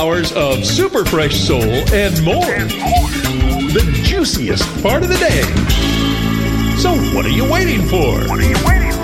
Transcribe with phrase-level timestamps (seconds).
[0.00, 2.40] hours of super fresh soul and more.
[3.74, 5.42] The juiciest part of the day.
[6.78, 8.18] So what are you waiting for?
[8.26, 8.99] What are you waiting for?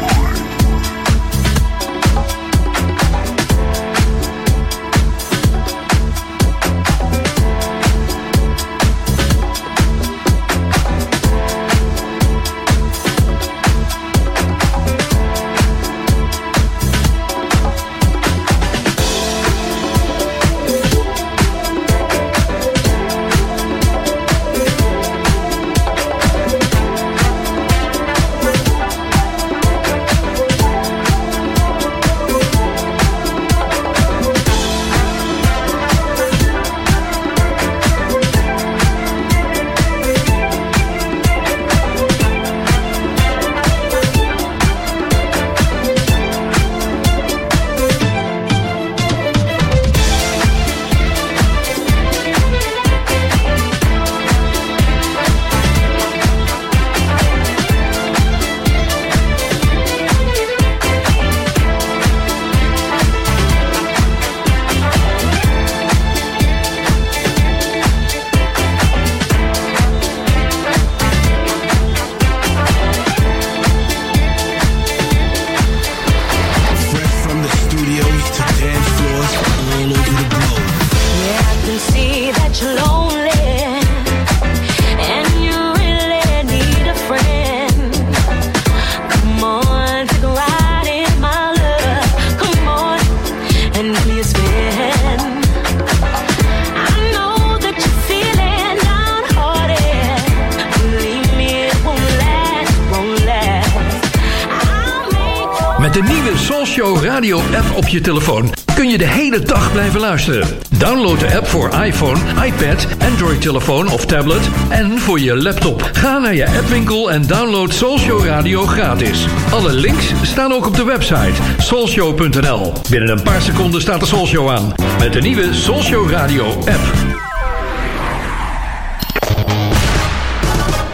[115.17, 115.91] Voor je laptop.
[115.93, 119.27] Ga naar je appwinkel en download Soulshow Radio gratis.
[119.51, 122.73] Alle links staan ook op de website soulshow.nl.
[122.91, 126.81] Binnen een paar seconden staat de Soulshow aan met de nieuwe Soulshow Radio app.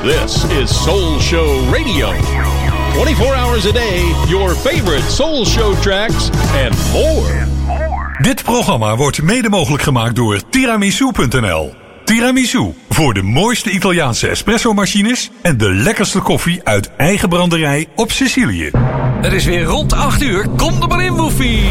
[0.03, 2.13] This is Soul Show Radio.
[2.93, 6.31] 24 hours a day, your favorite soul show tracks
[6.67, 7.47] and more.
[8.19, 11.75] Dit programma wordt mede mogelijk gemaakt door tiramisu.nl.
[12.05, 18.71] Tiramisu, voor de mooiste Italiaanse espresso-machines en de lekkerste koffie uit eigen branderij op Sicilië.
[19.21, 20.49] Het is weer rond 8 uur.
[20.49, 21.59] Kom er maar in, Woefie.
[21.59, 21.67] I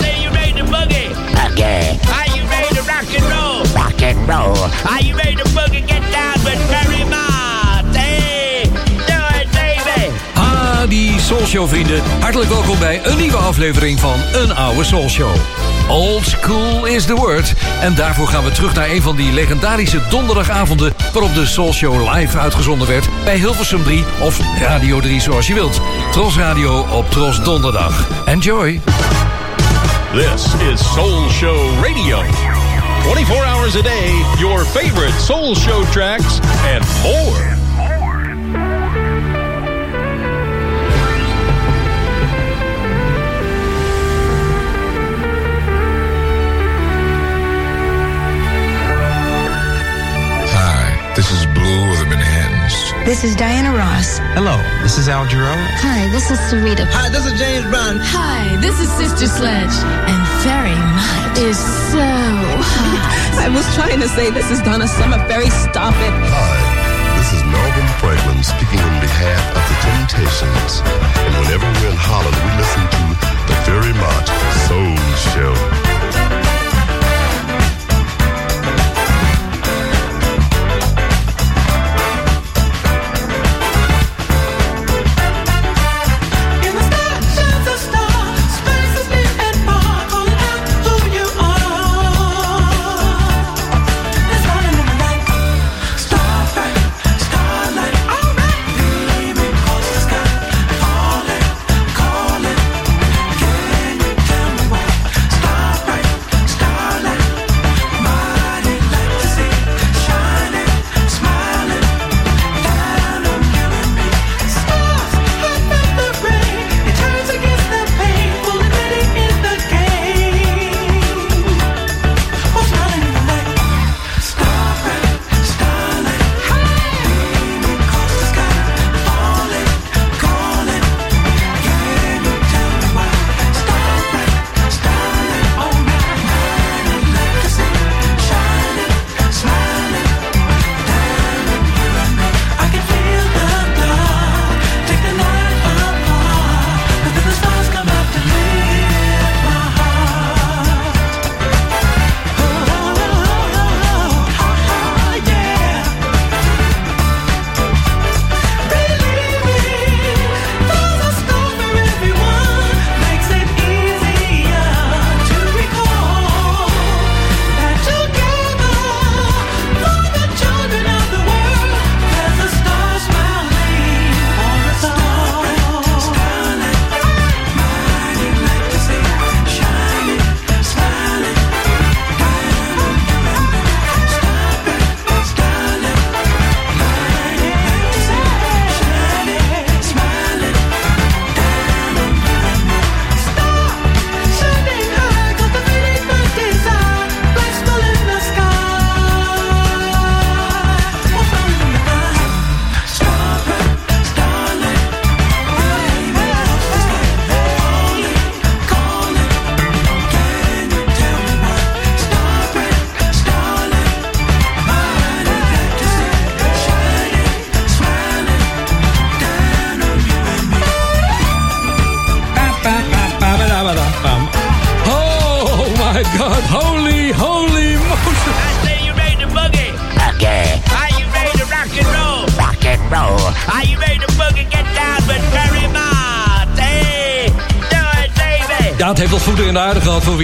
[0.00, 1.08] say you ready to boogie.
[1.50, 1.80] Okay.
[1.88, 3.82] Are you ready to rock and roll?
[3.82, 4.70] Rock and roll.
[4.92, 5.82] Are you ready to boogie?
[5.86, 7.34] Get down with Mary Ma.
[10.88, 12.02] die Soulshow vrienden.
[12.20, 15.34] Hartelijk welkom bij een nieuwe aflevering van Een Oude Soulshow.
[15.88, 17.54] Old school is the word.
[17.80, 20.92] En daarvoor gaan we terug naar een van die legendarische donderdagavonden...
[21.12, 25.80] waarop de Soulshow live uitgezonden werd bij Hilversum 3 of Radio 3 zoals je wilt.
[26.10, 28.08] Tros Radio op Tros Donderdag.
[28.24, 28.80] Enjoy!
[30.12, 32.22] This is Soul Show Radio.
[33.02, 36.40] 24 hours a day, your favorite Soul Show tracks
[36.74, 37.53] and more.
[53.04, 54.16] This is Diana Ross.
[54.32, 55.52] Hello, this is Al Jarreau.
[55.84, 56.88] Hi, this is Sarita.
[56.88, 58.00] Hi, this is James Brown.
[58.00, 59.76] Hi, this is Sister Sledge.
[60.08, 61.60] And very much is
[61.92, 63.44] so hot.
[63.44, 65.20] I was trying to say this is Donna Summer.
[65.28, 66.14] Very stop it.
[66.32, 66.56] Hi,
[67.20, 70.80] this is Melvin Franklin speaking on behalf of the Temptations.
[71.28, 73.04] And whenever we're in Holland, we listen to
[73.52, 74.32] the Very Much
[74.64, 74.96] Soul
[75.36, 75.83] Show.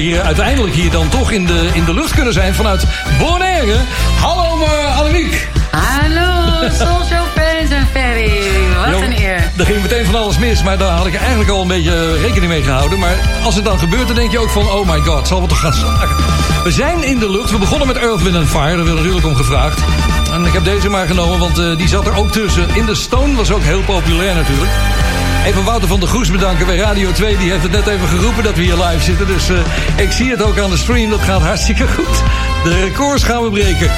[0.00, 2.84] We hier uiteindelijk hier dan toch in de, in de lucht kunnen zijn vanuit
[3.18, 3.76] Bonaire.
[4.20, 5.48] Hallo uh, Annemiek.
[5.70, 8.30] Hallo, Show fans en Ferry.
[8.76, 9.50] Wat Jo, een eer.
[9.56, 12.52] Er ging meteen van alles mis, maar daar had ik eigenlijk al een beetje rekening
[12.52, 12.98] mee gehouden.
[12.98, 15.48] Maar als het dan gebeurt, dan denk je ook van, oh my god, zal we
[15.48, 16.16] toch gaan slagen.
[16.64, 17.50] We zijn in de lucht.
[17.50, 18.76] We begonnen met Earth, Wind Fire.
[18.76, 19.80] Daar werd natuurlijk om gevraagd.
[20.32, 22.68] En ik heb deze maar genomen, want eh, die zat er ook tussen.
[22.74, 24.70] In de Stone was ook heel populair natuurlijk.
[25.46, 27.36] Even Wouter van der Goes bedanken bij Radio 2.
[27.36, 29.26] Die heeft het net even geroepen dat we hier live zitten.
[29.26, 29.56] Dus eh,
[29.96, 31.10] ik zie het ook aan de stream.
[31.10, 32.22] Dat gaat hartstikke goed.
[32.64, 33.90] De records gaan we breken.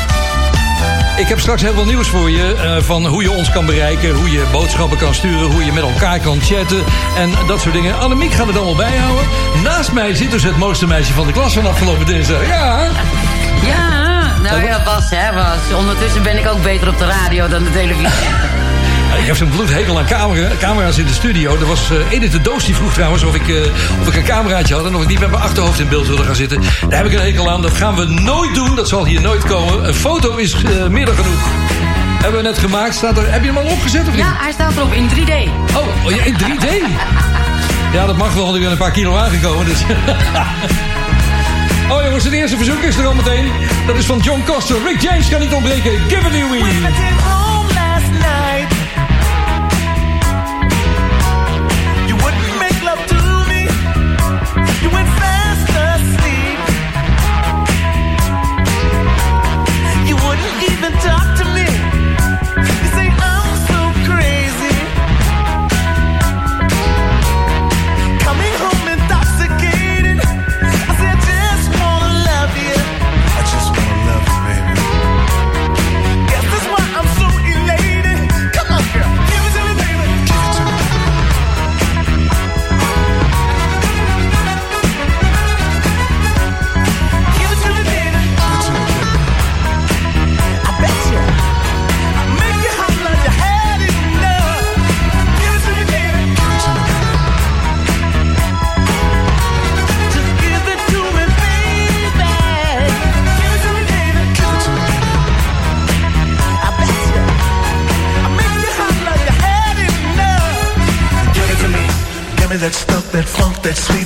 [1.16, 2.54] Ik heb straks heel veel nieuws voor je.
[2.54, 4.14] eh, van hoe je ons kan bereiken.
[4.14, 5.50] Hoe je boodschappen kan sturen.
[5.50, 6.84] Hoe je met elkaar kan chatten.
[7.16, 7.98] En dat soort dingen.
[7.98, 9.24] Annemiek gaat het allemaal bijhouden.
[9.62, 12.46] Naast mij zit dus het mooiste meisje van de klas van afgelopen dinsdag.
[12.46, 12.88] Ja.
[13.66, 15.78] Ja, nou ja, was hè, was.
[15.78, 18.28] Ondertussen ben ik ook beter op de radio dan de televisie.
[19.18, 21.56] Ik heb zo'n bloedhekel aan camera, camera's in de studio.
[21.56, 23.60] Er was uh, Edith de Doos die vroeg trouwens of ik, uh,
[24.00, 24.86] of ik een cameraatje had...
[24.86, 26.60] en of ik niet met mijn achterhoofd in beeld wilde gaan zitten.
[26.88, 27.62] Daar heb ik een hekel aan.
[27.62, 28.74] Dat gaan we nooit doen.
[28.74, 29.88] Dat zal hier nooit komen.
[29.88, 31.40] Een foto is uh, meer dan genoeg.
[32.22, 32.94] Hebben we net gemaakt.
[32.94, 34.18] Staat er, heb je hem al opgezet of niet?
[34.18, 35.32] Ja, hij staat erop in 3D.
[35.76, 36.66] Oh, oh ja, in 3D?
[37.92, 39.66] ja, dat mag wel, want ik ben een paar kilo aangekomen.
[39.66, 39.80] Dus.
[41.92, 43.50] oh jongens, het eerste verzoek is er al meteen.
[43.86, 44.76] Dat is van John Coster.
[44.86, 45.92] Rick James kan niet ontbreken.
[46.08, 46.60] Give it away.
[47.20, 47.72] talk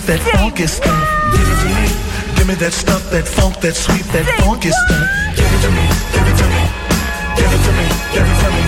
[0.06, 1.08] that that funky stuff.
[1.32, 2.36] Give it to me.
[2.36, 5.06] Give me that stuff, that funk, that sweet, that funky stuff.
[5.36, 5.84] Give it to me.
[6.14, 6.62] Give it to me.
[7.36, 7.86] Give it to me.
[8.12, 8.65] Give it to me.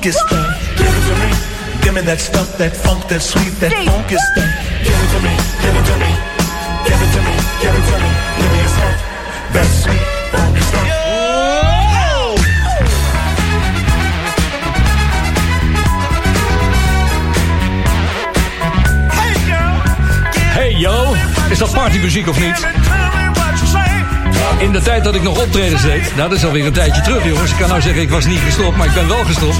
[0.00, 0.76] That funky stuff.
[0.76, 1.30] Give it to me.
[1.82, 4.44] Give me that stuff, that funk, that sweet, that funky stuff.
[4.84, 5.34] Give it to me.
[5.60, 6.10] Give it to me.
[6.84, 7.34] Give it to me.
[7.60, 8.10] Give it to me.
[8.38, 8.96] Give me your stuff,
[9.52, 10.86] that sweet, funky stuff.
[19.18, 19.74] Hey girl,
[20.54, 21.14] Hey yo,
[21.50, 22.99] is dat partymuziek of niet?
[24.60, 27.24] In de tijd dat ik nog optredens deed, nou dat is alweer een tijdje terug
[27.24, 27.50] jongens.
[27.50, 29.56] Ik kan nou zeggen ik was niet gestopt, maar ik ben wel gestopt.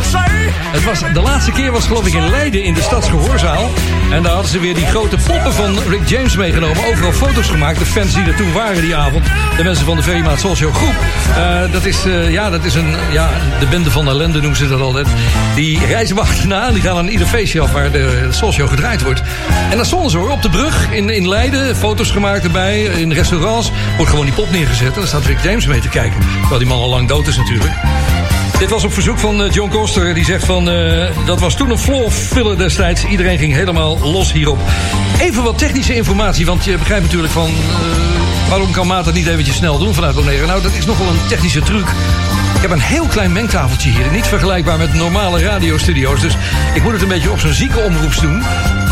[0.71, 3.71] Het was, de laatste keer was geloof ik in Leiden in de Stadsgehoorzaal.
[4.11, 6.85] En daar hadden ze weer die grote poppen van Rick James meegenomen.
[6.85, 7.79] Overal foto's gemaakt.
[7.79, 9.25] De fans die er toen waren die avond.
[9.57, 10.95] De mensen van de VMA Socio groep.
[11.37, 14.69] Eh, dat, is, eh, ja, dat is een, ja, de bende van ellende noemen ze
[14.69, 15.07] dat altijd.
[15.55, 16.71] Die reizen we achterna.
[16.71, 19.23] Die gaan aan ieder feestje af waar de Socio gedraaid wordt.
[19.71, 21.77] En dan stonden ze hoor op de brug in, in Leiden.
[21.77, 22.83] Foto's gemaakt erbij.
[22.83, 23.71] In restaurants.
[23.97, 24.93] Wordt gewoon die pop neergezet.
[24.95, 26.21] En daar staat Rick James mee te kijken.
[26.41, 27.73] Terwijl die man al lang dood is natuurlijk.
[28.61, 30.15] Dit was op verzoek van eh, John Koster.
[30.15, 33.05] Die zegt van, eh, dat was toen een floor filler destijds.
[33.05, 34.59] Iedereen ging helemaal los hierop.
[35.21, 37.49] Even wat technische informatie, want je begrijpt natuurlijk van...
[37.49, 40.47] eh, waarom kan Maat niet eventjes snel doen vanuit Bonaire?
[40.47, 41.87] Nou, dat is nogal een technische truc.
[42.55, 44.11] Ik heb een heel klein mengtafeltje hier.
[44.13, 46.21] Niet vergelijkbaar met normale radiostudio's.
[46.21, 46.37] Dus
[46.75, 48.43] ik moet het een beetje op zo'n zieke omroeps doen.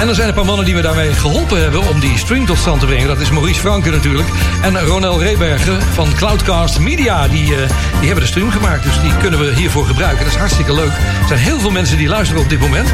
[0.00, 1.88] En er zijn een paar mannen die me daarmee geholpen hebben...
[1.88, 3.06] om die stream tot stand te brengen.
[3.08, 4.28] Dat is Maurice Franke natuurlijk.
[4.62, 7.28] En Ronel Rebergen van Cloudcast Media.
[7.28, 8.82] Die, die hebben de stream gemaakt.
[8.82, 10.24] Dus die kunnen we hiervoor gebruiken.
[10.24, 10.92] Dat is hartstikke leuk.
[10.92, 12.92] Er zijn heel veel mensen die luisteren op dit moment.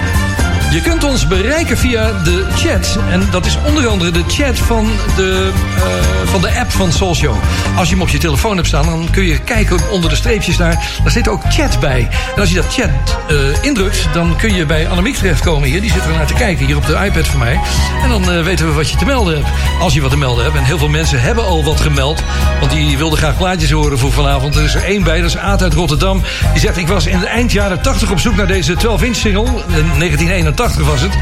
[0.71, 2.99] Je kunt ons bereiken via de chat.
[3.11, 7.35] En dat is onder andere de chat van de, eh, van de app van Soulshow.
[7.77, 10.57] Als je hem op je telefoon hebt staan, dan kun je kijken onder de streepjes
[10.57, 10.91] daar.
[11.03, 12.09] Daar zit ook chat bij.
[12.35, 12.89] En als je dat chat
[13.29, 15.81] eh, indrukt, dan kun je bij Annemiek terechtkomen hier.
[15.81, 17.61] Die zit er naar te kijken, hier op de iPad van mij.
[18.03, 19.49] En dan eh, weten we wat je te melden hebt.
[19.81, 20.57] Als je wat te melden hebt.
[20.57, 22.23] En heel veel mensen hebben al wat gemeld.
[22.61, 24.57] Want die wilden graag plaatjes horen voor vanavond.
[24.57, 26.23] Er is er één bij, dat is Aad uit Rotterdam.
[26.53, 29.45] Die zegt, ik was in de eind jaren 80 op zoek naar deze 12-inch single.
[29.45, 31.19] In 1981 was het.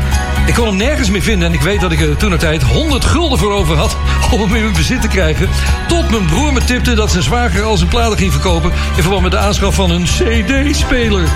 [0.46, 2.62] Ik kon hem nergens meer vinden en ik weet dat ik er toen een tijd
[2.62, 3.96] 100 gulden voor over had
[4.32, 5.48] om hem in mijn bezit te krijgen.
[5.88, 9.22] Tot mijn broer me tipte dat zijn zwager al zijn platen ging verkopen in verband
[9.22, 11.28] met de aanschaf van een CD-speler.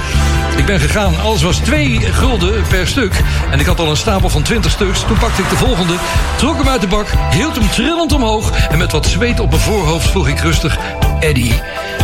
[0.56, 3.22] Ik ben gegaan, alles was 2 gulden per stuk.
[3.50, 5.04] En ik had al een stapel van 20 stuks.
[5.06, 5.94] Toen pakte ik de volgende,
[6.36, 8.68] trok hem uit de bak, hield hem trillend omhoog.
[8.68, 10.78] En met wat zweet op mijn voorhoofd vroeg ik rustig:
[11.20, 11.60] Eddie,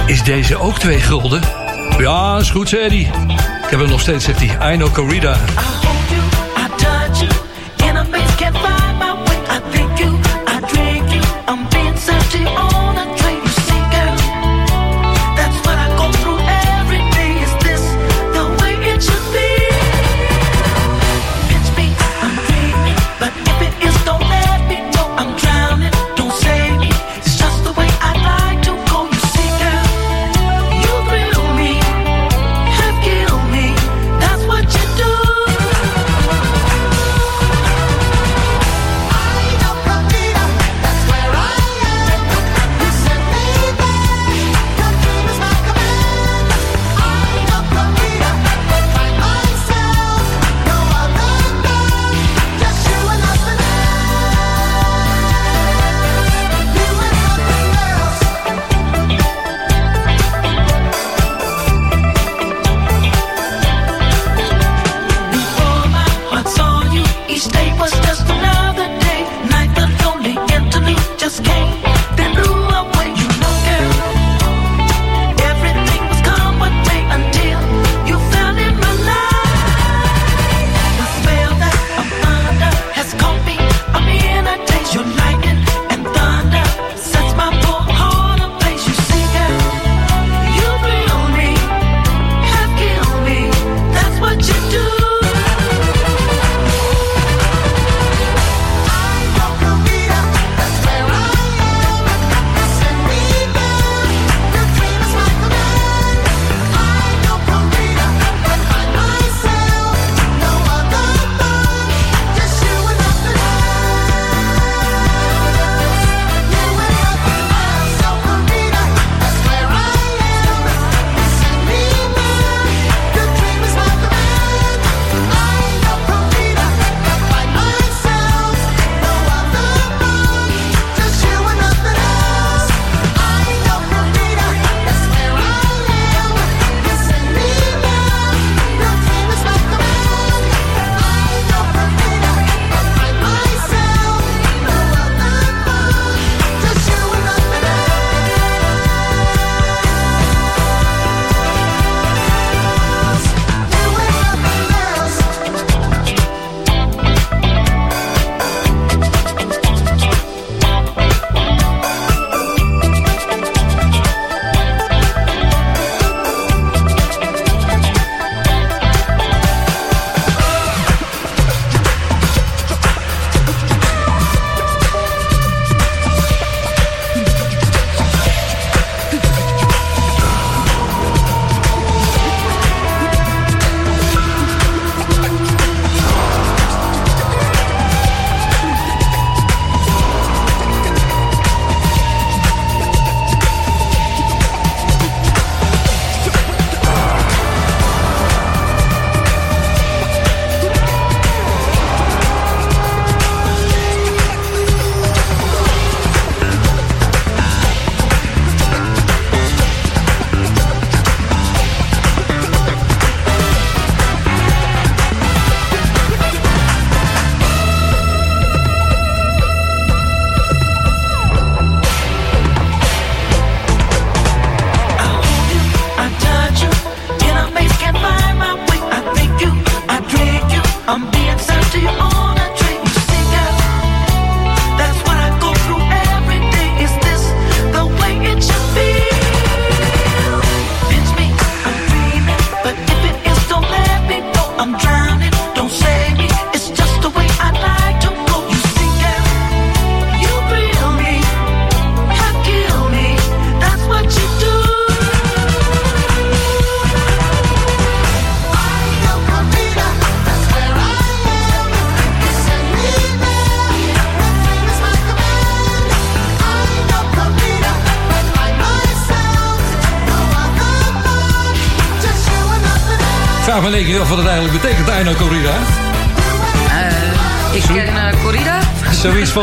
[0.06, 1.40] is deze ook 2 gulden?
[1.98, 3.10] Ja, is goed, zei Eddie.
[3.72, 4.74] Heb hem nog steeds, zegt hij.
[4.74, 5.36] I know Corrida.
[12.36, 12.71] I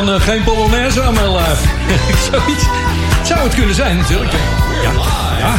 [0.06, 1.60] van eh, geen Polonaise aan mijn lijf.
[2.32, 2.64] Zoiets.
[3.24, 4.32] Zou het kunnen zijn, natuurlijk.
[4.84, 4.92] Ja.
[5.40, 5.54] ja.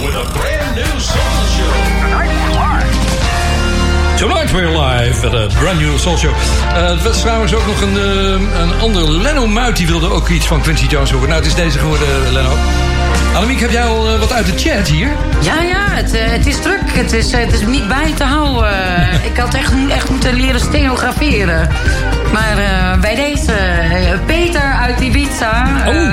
[0.00, 1.74] With a brand new soul show.
[4.16, 6.32] Tonight We're Live, met een brand new soul show.
[6.74, 10.28] Eh, het was trouwens ook nog een, eh, een ander Leno Muit, die wilde ook
[10.28, 11.28] iets van Quincy Jones horen.
[11.28, 12.56] Nou, het is deze geworden, Leno.
[13.34, 15.08] Annemiek, heb jij al eh, wat uit de chat hier?
[15.40, 16.80] Ja, ja, het, eh, het is druk.
[16.86, 18.72] Het is, eh, het is niet bij te houden.
[19.32, 21.68] Ik had echt, echt moeten leren stenograferen.
[22.32, 22.54] Maar
[23.00, 23.52] bij deze,
[24.26, 25.66] Peter uit Ibiza.
[25.86, 26.12] eh,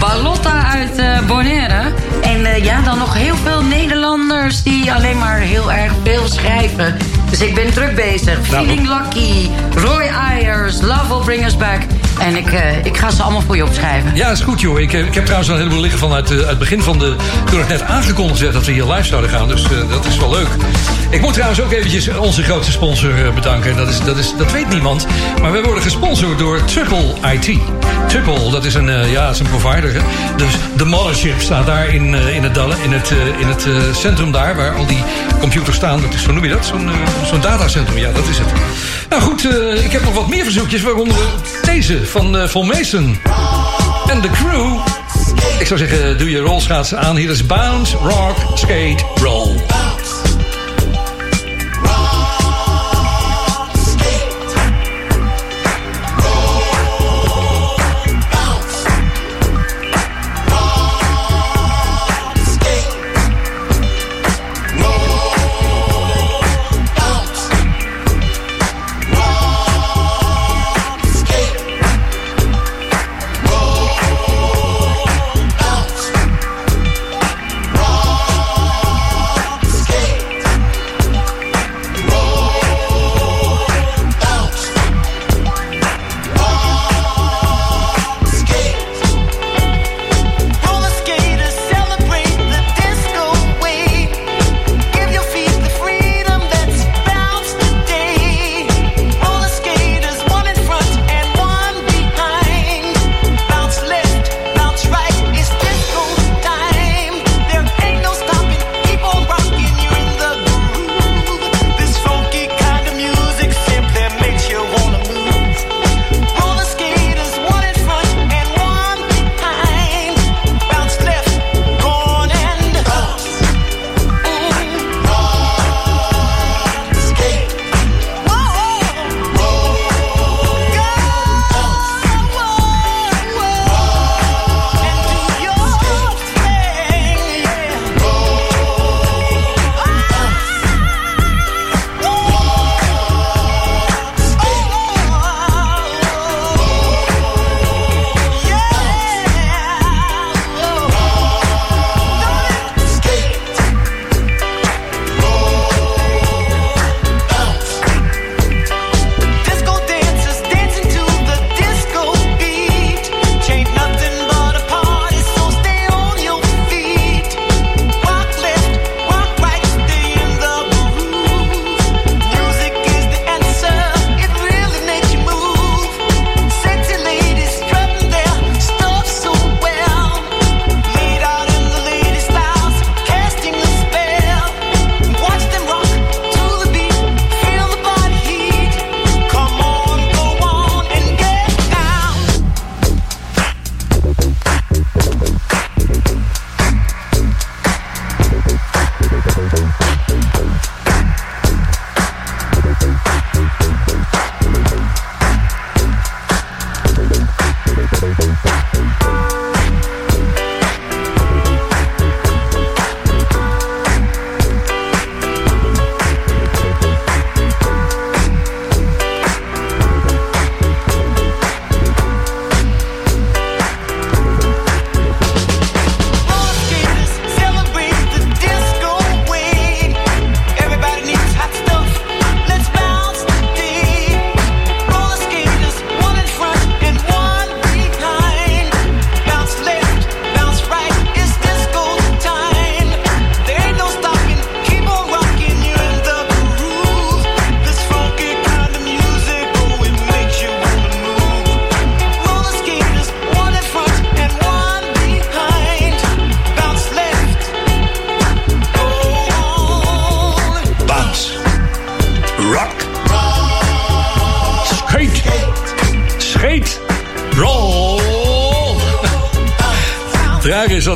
[0.00, 1.82] Balotta uit eh, Bonaire.
[2.22, 6.96] En ja, dan nog heel veel Nederlanders die alleen maar heel erg veel schrijven.
[7.30, 8.50] Dus ik ben druk bezig.
[8.50, 11.80] Nou, Feeling Lucky, Roy Ayers, Love Will Bring Us Back.
[12.18, 14.14] En ik, eh, ik ga ze allemaal voor je opschrijven.
[14.14, 14.80] Ja, is goed joh.
[14.80, 17.16] Ik, eh, ik heb trouwens al een heleboel liggen vanuit eh, het begin van de...
[17.44, 19.48] Toen het net aangekondigd werd dat we hier live zouden gaan.
[19.48, 20.48] Dus dat is wel leuk.
[21.12, 23.76] Ik moet trouwens ook eventjes onze grootste sponsor eh, bedanken.
[23.76, 25.06] Dat, is, dat, is, dat weet niemand.
[25.40, 27.58] Maar we worden gesponsord door Triple IT.
[28.08, 29.92] Triple, dat is een, eh, ja, is een provider.
[29.92, 30.00] Hè?
[30.36, 34.32] Dus de mothership staat daar in, eh, in het, Dalle- in het, in het centrum
[34.32, 34.56] daar...
[34.56, 35.02] waar al die
[35.40, 36.00] computers staan.
[36.00, 36.66] Dat is, hoe noem je dat?
[36.66, 36.90] Zo'n
[37.26, 37.98] zo'n datacentrum.
[37.98, 38.48] Ja, dat is het.
[39.08, 39.44] Nou goed,
[39.84, 40.82] ik heb nog wat meer verzoekjes.
[40.82, 41.16] Waaronder
[41.64, 43.18] deze van uh, Mason.
[44.08, 44.78] En de crew.
[45.58, 47.16] Ik zou zeggen, doe je rolschaatsen aan.
[47.16, 49.04] Hier is Bounce, Rock, Skate.
[49.14, 49.56] Roll,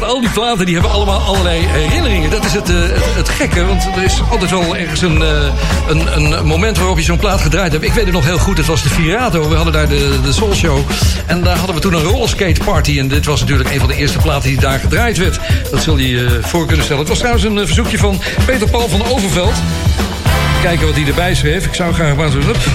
[0.00, 2.30] dat al die platen die hebben allemaal allerlei herinneringen.
[2.30, 2.76] Dat is het, eh,
[3.16, 5.28] het, gekke, want er is altijd wel ergens een, eh,
[5.88, 7.84] een, een moment waarop je zo'n plaat gedraaid hebt.
[7.84, 9.48] Ik weet het nog heel goed, het was de Virato.
[9.48, 10.78] We hadden daar de, de Soul Show.
[11.26, 12.98] En daar hadden we toen een rollerskate party.
[12.98, 15.38] En dit was natuurlijk een van de eerste platen die daar gedraaid werd.
[15.70, 17.00] Dat zul je je voor kunnen stellen.
[17.00, 19.54] Het was trouwens een eh, verzoekje van Peter Paul van Overveld
[20.66, 21.66] kijken wat hij erbij schreef.
[21.66, 22.12] Ik zou graag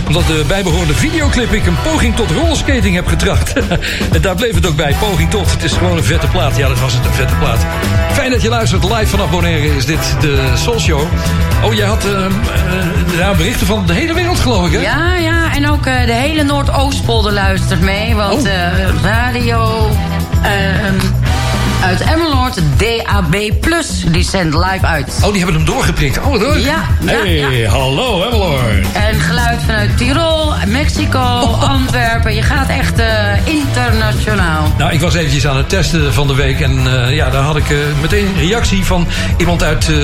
[0.07, 3.53] Omdat de bijbehorende videoclip ik een poging tot rollerskating heb getracht.
[4.15, 4.95] en daar bleef het ook bij.
[4.99, 5.51] Poging tot.
[5.51, 6.57] Het is gewoon een vette plaat.
[6.57, 7.65] Ja, dat was het, een vette plaat.
[8.11, 8.83] Fijn dat je luistert.
[8.83, 11.01] Live vanaf Bonaire is dit de Soul Show.
[11.63, 14.79] Oh, jij had uh, uh, ja, berichten van de hele wereld, geloof ik, hè?
[14.79, 15.55] Ja, ja.
[15.55, 18.15] En ook uh, de hele Noordoostpolder luistert mee.
[18.15, 18.45] Want Oh.
[18.45, 19.89] uh, radio...
[20.43, 21.20] ehm,
[21.83, 23.51] uit Emmeloord, DAB+,
[24.11, 25.13] die zendt live uit.
[25.23, 26.17] Oh, die hebben hem doorgeprikt.
[26.19, 26.63] Oh, wat leuk.
[26.65, 27.69] Ja, ja, Hey, ja.
[27.69, 28.85] hallo, Emmeloord.
[28.93, 31.19] En geluid vanuit Tirol, Mexico,
[31.75, 32.35] Antwerpen.
[32.35, 33.07] Je gaat echt eh,
[33.45, 34.73] internationaal.
[34.77, 36.59] Nou, ik was eventjes aan het testen van de week.
[36.59, 39.95] En eh, ja, daar had ik eh, meteen een reactie van iemand uit, eh,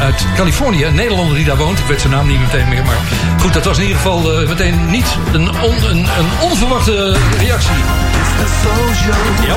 [0.00, 0.84] uit Californië.
[0.84, 1.78] Een Nederlander die daar woont.
[1.78, 2.82] Ik weet zijn naam niet meteen meer.
[2.84, 2.96] Maar
[3.40, 7.70] goed, dat was in ieder geval meteen niet een, on- een, een onverwachte reactie.
[9.46, 9.56] Ja.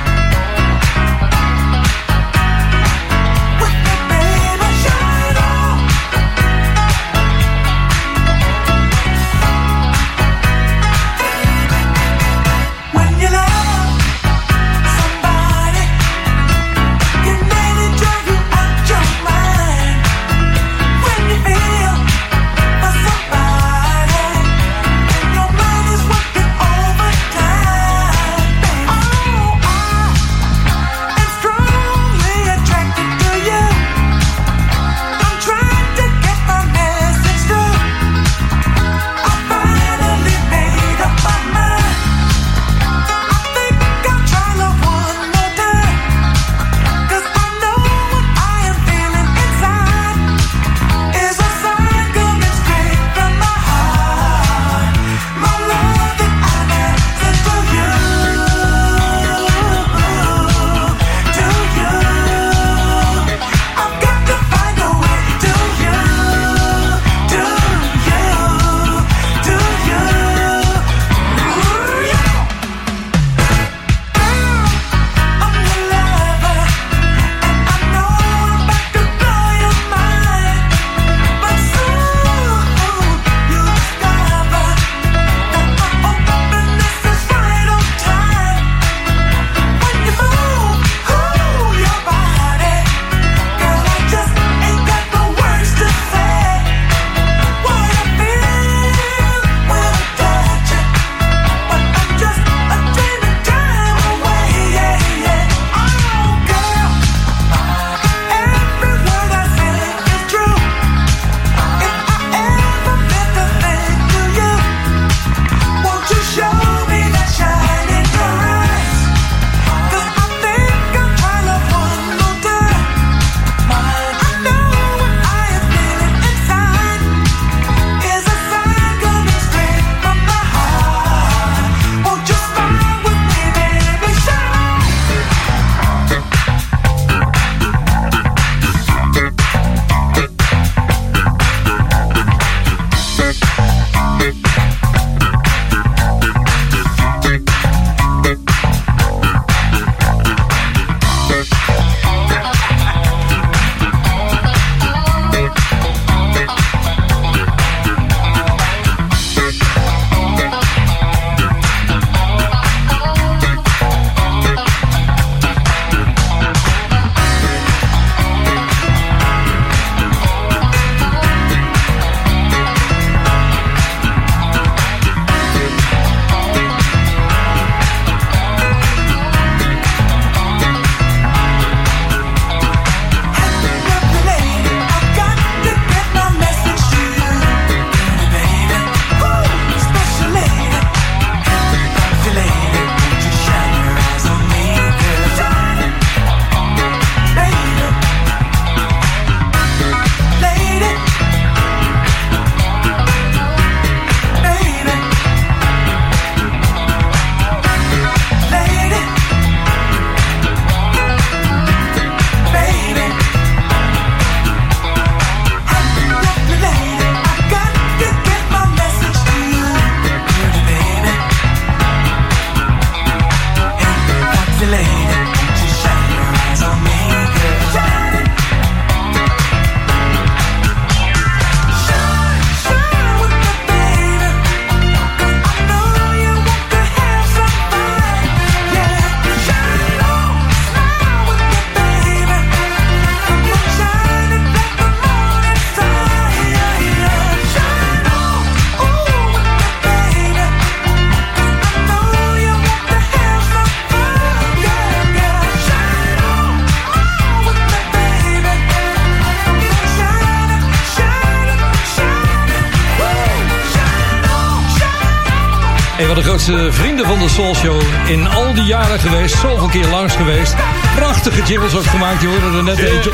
[266.41, 267.81] grootste vrienden van de Soul Show.
[268.07, 269.35] In al die jaren geweest.
[269.35, 270.55] Zoveel keer langs geweest.
[270.95, 272.21] Prachtige jingles ook gemaakt.
[272.21, 273.11] Je hoorde er net eentje.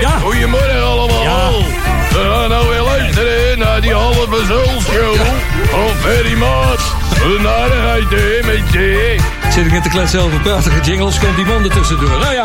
[0.00, 0.18] Ja.
[0.18, 1.22] goedemorgen allemaal.
[1.22, 1.50] Ja.
[2.08, 5.14] We gaan nou weer luisteren naar die halve show
[5.70, 6.38] van Ferry.
[6.38, 6.94] Wat
[7.24, 9.24] een aardigheid, hè, mensen.
[9.52, 11.18] Zit ik net te kletsen over prachtige jingles.
[11.18, 12.18] Komt die man er tussendoor.
[12.18, 12.44] Nou ja.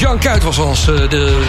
[0.00, 1.08] Jean Kuit was als eh, de,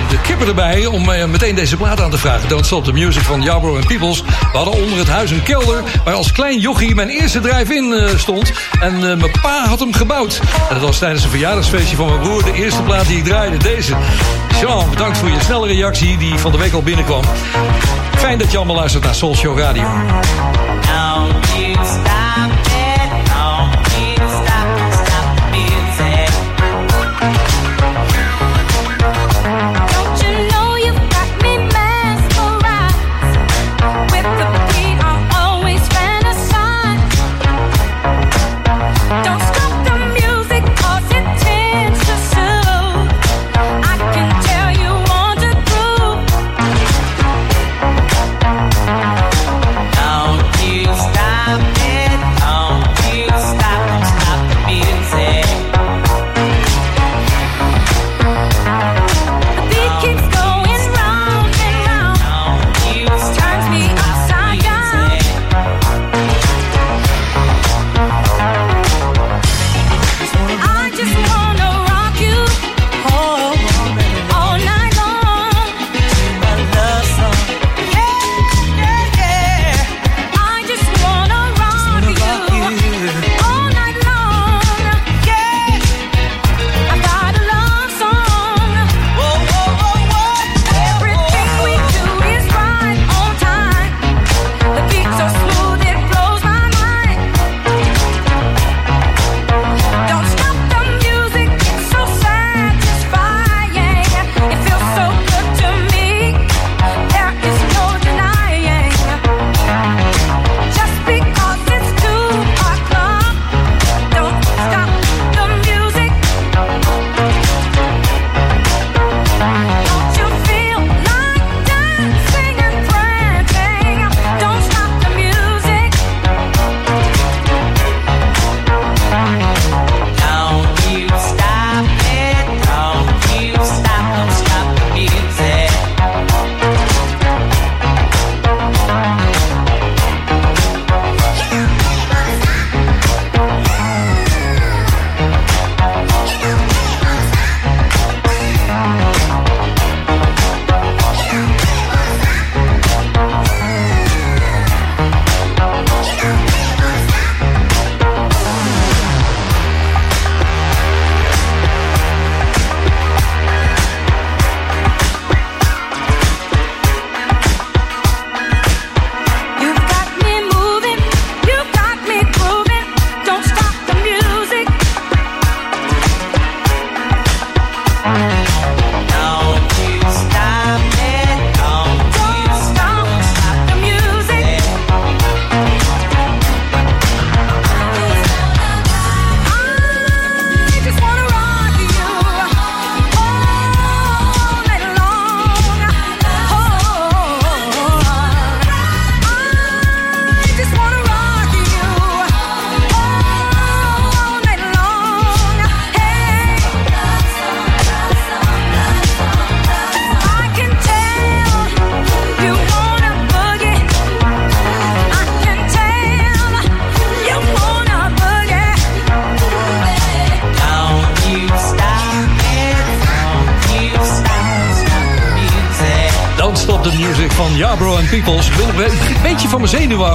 [0.10, 2.50] de kipper erbij om eh, meteen deze plaat aan te vragen.
[2.50, 4.22] Don't Stop the Music van Jabro en Peoples.
[4.22, 8.18] We hadden onder het huis een kelder waar als klein jochie mijn eerste drive-in eh,
[8.18, 8.52] stond.
[8.80, 10.40] En mijn pa had hem gebouwd.
[10.70, 13.58] En dat was tijdens een verjaardagsfeestje van mijn broer de eerste plaat die ik draaide.
[13.58, 13.96] Deze.
[14.60, 17.24] Jean, bedankt voor je snelle reactie die van de week al binnenkwam.
[18.18, 19.84] Fijn dat je allemaal luistert naar Soul Show Radio.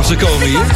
[0.07, 0.67] Te komen hier.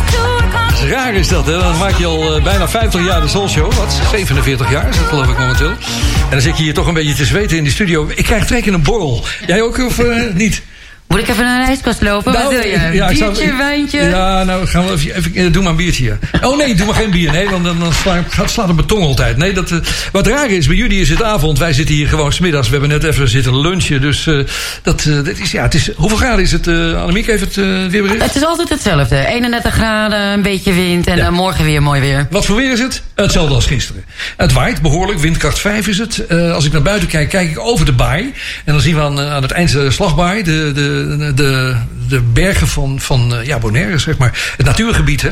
[0.89, 1.53] Raar is dat, hè?
[1.53, 3.73] Dan maak je al eh, bijna 50 jaar de Soul Show.
[3.73, 4.01] Wat?
[4.11, 5.69] 47 jaar is dat geloof ik momenteel.
[5.69, 8.09] En dan zit je hier toch een beetje te zweten in die studio.
[8.15, 9.25] Ik krijg twee keer een borrel.
[9.47, 10.63] Jij ook of eh, niet?
[11.11, 12.33] Moet ik even naar de ijskast lopen?
[12.33, 12.79] Wat wil je?
[13.17, 14.01] zou- Biertje, wijntje?
[14.01, 16.19] Ja, nou gaan we even, even eh, doe maar een biertje hier.
[16.49, 17.33] Oh nee, doe maar geen bier.
[17.33, 19.37] Nee, want dan, dan sla, gaat, slaat mijn tong altijd.
[19.37, 19.79] Nee, dat, eh,
[20.13, 21.59] wat raar is, bij jullie is het avond.
[21.59, 22.67] Wij zitten hier gewoon smiddags.
[22.69, 24.01] We hebben net even zitten lunchen.
[24.01, 24.39] Dus eh,
[24.83, 26.67] dat, dat is, ja, het is, hoeveel graden is het?
[26.67, 28.23] eh Annemiek heeft het eh weerbericht.
[28.23, 29.27] Het is altijd hetzelfde.
[29.27, 32.27] 31 graden, een beetje wind en morgen weer mooi weer.
[32.31, 33.03] Wat voor weer is het?
[33.15, 34.00] Hetzelfde als gisteren.
[34.41, 36.27] Het waait behoorlijk, windkracht 5 is het.
[36.27, 38.33] Eh, als ik naar buiten kijk, kijk ik over de baai.
[38.65, 41.77] En dan zien we aan, eh, aan het eind de slagbaai, de, de, de,
[42.09, 44.53] de bergen van, van eh, ja, Bonaire, zeg maar.
[44.57, 45.31] Het natuurgebied, hè.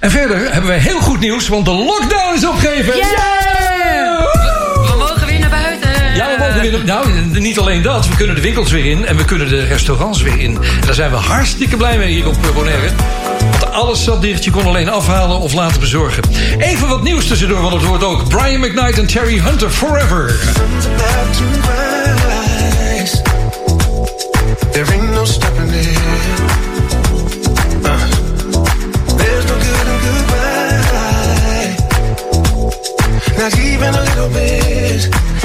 [0.00, 2.92] En verder hebben wij heel goed nieuws, want de lockdown is opgegeven.
[2.92, 5.90] We mogen weer naar buiten.
[6.14, 6.84] Ja, we mogen weer.
[6.84, 7.06] Nou,
[7.40, 8.08] niet alleen dat.
[8.08, 10.56] We kunnen de winkels weer in en we kunnen de restaurants weer in.
[10.56, 12.88] En daar zijn we hartstikke blij mee hier op Bonaire.
[13.72, 14.44] Alles zat dicht.
[14.44, 16.22] Je kon alleen afhalen of laten bezorgen.
[16.58, 20.38] Even wat nieuws tussendoor, want het wordt ook Brian McKnight en Terry Hunter Forever.
[20.84, 23.22] about to rise.
[24.72, 25.98] There ain't no stopping it.
[27.84, 28.20] Uh.
[33.38, 35.39] Not even a little bit.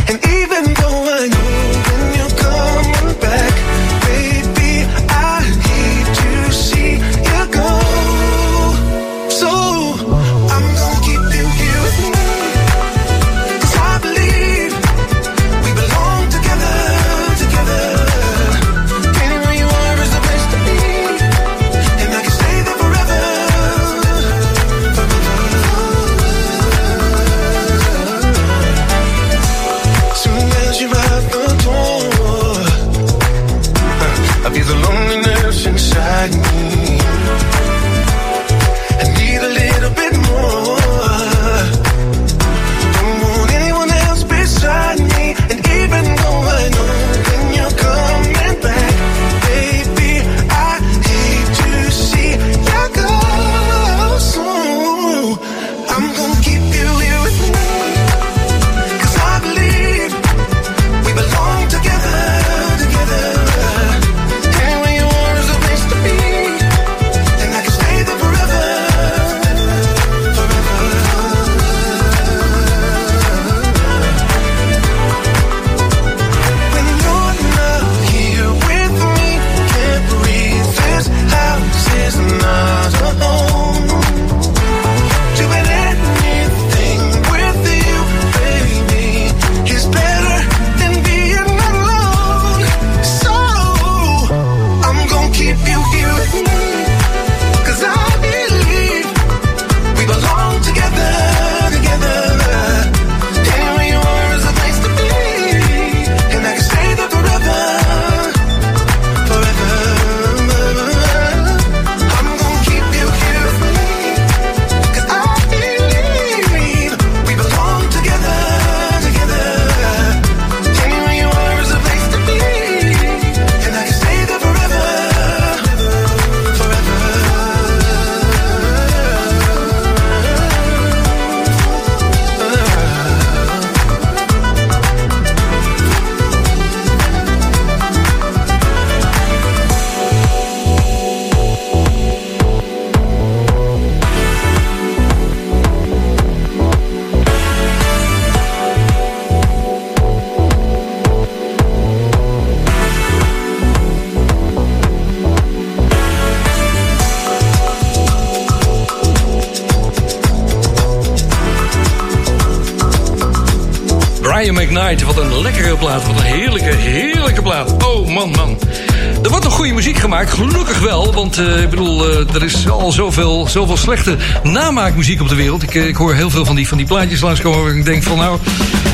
[172.85, 175.63] Al zoveel, zoveel slechte namaakmuziek op de wereld.
[175.63, 177.63] Ik, eh, ik hoor heel veel van die, van die plaatjes langskomen...
[177.63, 178.39] waar ik denk van nou,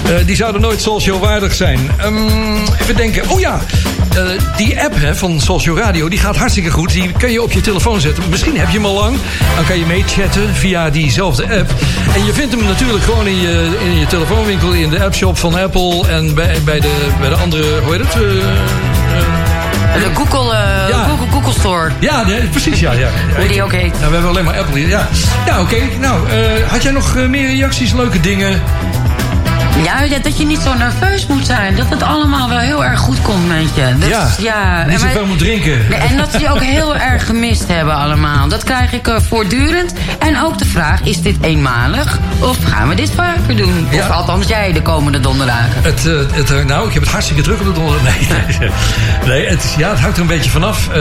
[0.06, 1.80] eh, die zouden nooit Soulshow waardig zijn.
[1.98, 2.16] Ehm,
[2.82, 3.62] even denken, oh ja...
[4.16, 4.24] eh,
[4.58, 6.92] die app hè, van Soulshow Radio, die gaat hartstikke goed.
[6.92, 8.24] Die kun je op je telefoon zetten.
[8.30, 9.18] Misschien heb je hem al lang.
[9.56, 11.74] Dan kan je meechatten via diezelfde app.
[12.16, 14.72] En je vindt hem natuurlijk gewoon in je, in je telefoonwinkel...
[14.72, 17.80] in de appshop van Apple en bij, bij, de, bij de andere...
[17.84, 18.91] Hoe heet het?
[19.94, 21.92] De Google, eh, Google, Google Store.
[22.00, 22.92] ja, nee, precies, ja.
[22.92, 23.10] ja.
[23.38, 23.92] Hoe die ook heet.
[23.92, 24.88] Nou, we hebben alleen maar Apple hier.
[24.88, 25.08] Ja,
[25.46, 25.78] ja oké.
[26.00, 28.62] Nou, eh, had jij nog eh, meer reacties, leuke dingen?
[29.84, 31.76] Ja, dat- je niet zo nerveus moet zijn.
[31.76, 33.96] Dat het allemaal wel heel erg goed komt met je.
[34.00, 34.86] Dat, ja, ja.
[34.88, 35.86] niet zoveel moet drinken.
[35.90, 38.48] Nee, En dat ze je ook heel erg gemist hebben allemaal.
[38.48, 39.94] Dat krijg ik eh, voortdurend.
[40.20, 42.20] En ook de vraag, is dit eenmalig?
[42.40, 43.88] Of gaan we dit vaker doen?
[43.94, 45.84] Of althans jij de komende donderdagen.
[45.84, 48.14] Het, eh, het, eh, nou, ik heb het hartstikke druk op de donderdag.
[48.22, 48.70] Nee, nee,
[49.26, 50.94] nee het, ja, het hangt er een beetje vanaf eh,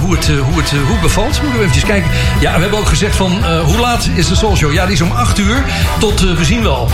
[0.00, 1.42] hoe, het, hoe, het, hoe het bevalt.
[1.42, 2.10] Moeten we even kijken.
[2.40, 4.72] Ja, we hebben ook gezegd van, hoe laat is de Soul Show?
[4.72, 5.62] Ja, die is om 8 uur
[5.98, 6.90] tot eh, we zien wel.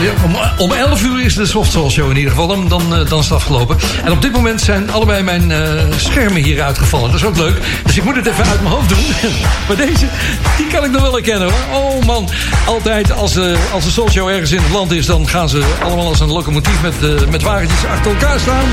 [0.00, 2.46] Ja, Om, om 11 uur is de Soft Soul Show in ieder geval.
[2.46, 3.78] Dan, dan, eh, dan is het afgelopen.
[4.04, 5.58] En op dit moment zijn allebei mijn eh,
[5.96, 7.10] schermen hier uitgevallen.
[7.10, 7.56] Dat is ook leuk.
[7.84, 9.32] Dus ik moet het even uit mijn hoofd doen.
[9.68, 10.06] maar deze,
[10.56, 11.80] die kan ik nog wel herkennen hoor.
[11.80, 12.28] Oh man,
[12.66, 15.06] altijd als, eh, als de Soul ergens in het land is...
[15.06, 18.64] dan gaan ze allemaal als een locomotief met, eh, met wagentjes achter elkaar staan.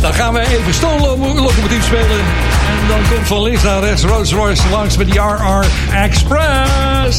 [0.00, 2.20] Dan gaan wij even stoomlocomotief spelen.
[2.68, 7.18] En dan komt van links naar rechts Rolls Royce langs met die RR Express.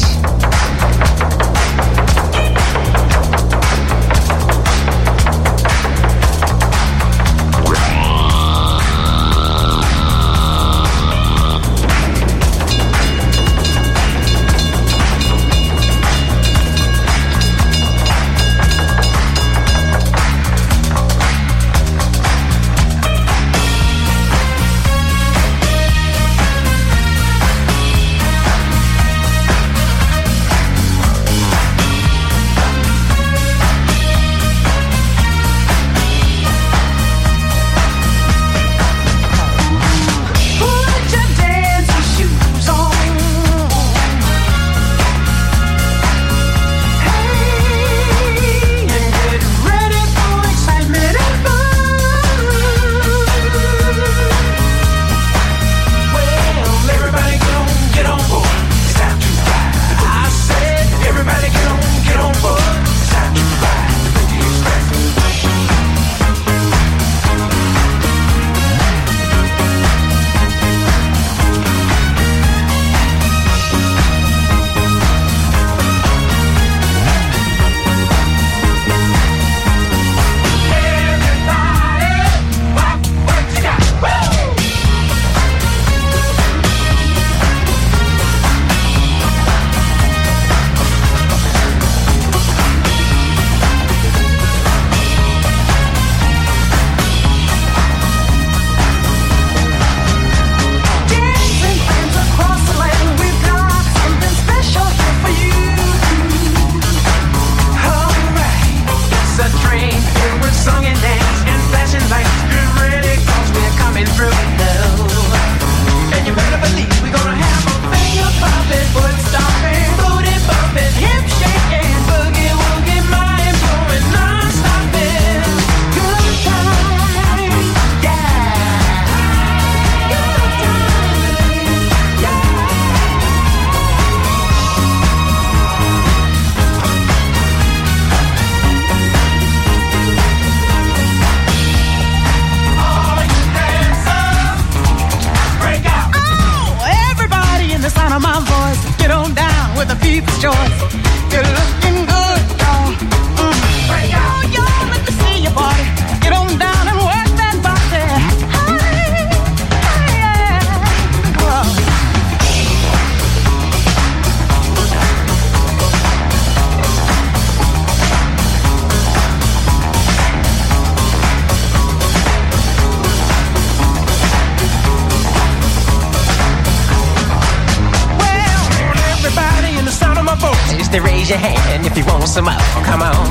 [181.00, 182.54] Raise your hand if you want some more.
[182.84, 183.30] Come on,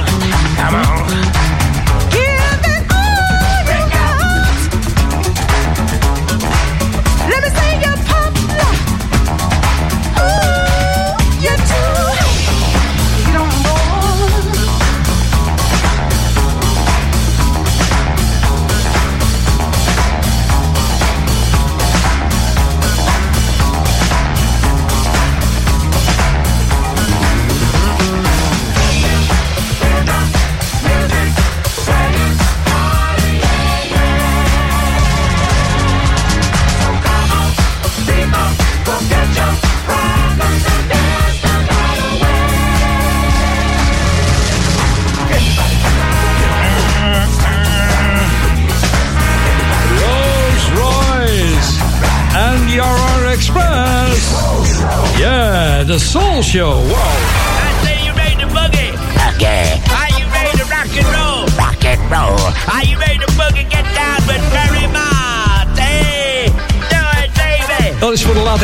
[0.56, 1.33] come on.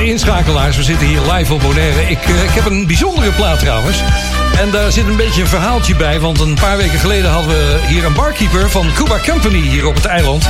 [0.10, 0.78] Inschakelaars.
[0.78, 2.02] We zitten hier live op Bonaire.
[2.02, 4.04] Ik, eh, ik heb een bijzondere plaat trouwens.
[4.58, 6.20] En daar zit een beetje een verhaaltje bij.
[6.20, 9.96] Want een paar weken geleden hadden we hier een barkeeper van Cuba Company hier op
[9.96, 10.50] het eiland.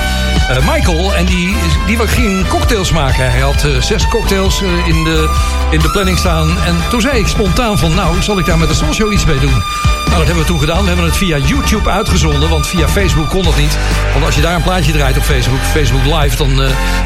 [0.49, 1.16] Eh, Michael.
[1.16, 1.55] En die,
[1.88, 3.32] die ging cocktails maken.
[3.32, 5.30] Hij had eh, zes cocktails in, de,
[5.72, 6.57] in de planning staan.
[6.66, 9.39] En toen zei ik spontaan van nou, zal ik daar met de Show iets mee
[9.39, 9.64] doen?
[10.05, 10.82] Nou, dat hebben we toen gedaan.
[10.82, 12.49] We hebben het via YouTube uitgezonden.
[12.49, 13.78] Want via Facebook kon dat niet.
[14.14, 16.55] Want als je daar een plaatje draait op Facebook, Facebook Live, dan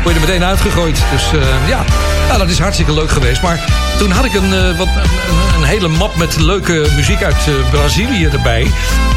[0.04, 1.04] word je er meteen uitgegooid.
[1.12, 1.32] Dus
[1.68, 1.86] ja,
[2.28, 3.42] nou, dat is hartstikke leuk geweest.
[3.42, 3.60] Maar
[3.98, 7.70] Toen had ik een, eh, wat, een, een hele map met leuke muziek uit eh,
[7.70, 8.72] Brazilië erbij.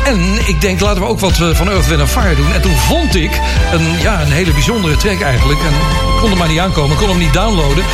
[0.05, 2.53] En ik denk, laten we ook wat eh, van Earth, Wind Fire doen.
[2.53, 3.41] En toen vond ik
[3.73, 5.59] een, ja, een hele bijzondere track eigenlijk.
[5.59, 5.75] En
[6.15, 7.85] ik kon er maar niet aankomen, kon hem niet downloaden.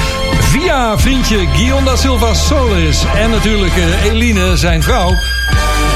[0.41, 3.05] Via vriendje Guion da Silva Solis.
[3.17, 3.73] En natuurlijk
[4.05, 5.11] Eline, zijn vrouw.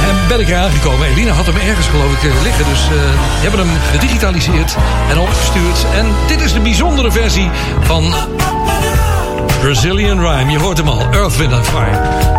[0.08, 1.06] En ben ik er aangekomen.
[1.06, 2.64] Eline had hem ergens geloof ik liggen.
[2.64, 4.76] Dus die hebben hem gedigitaliseerd
[5.10, 5.86] en opgestuurd.
[5.94, 7.50] En dit is de bijzondere versie
[7.80, 8.14] van
[9.66, 10.50] Brazilian Rhyme.
[10.50, 11.14] Je hoort hem al.
[11.14, 12.35] Earth, Wind Fire.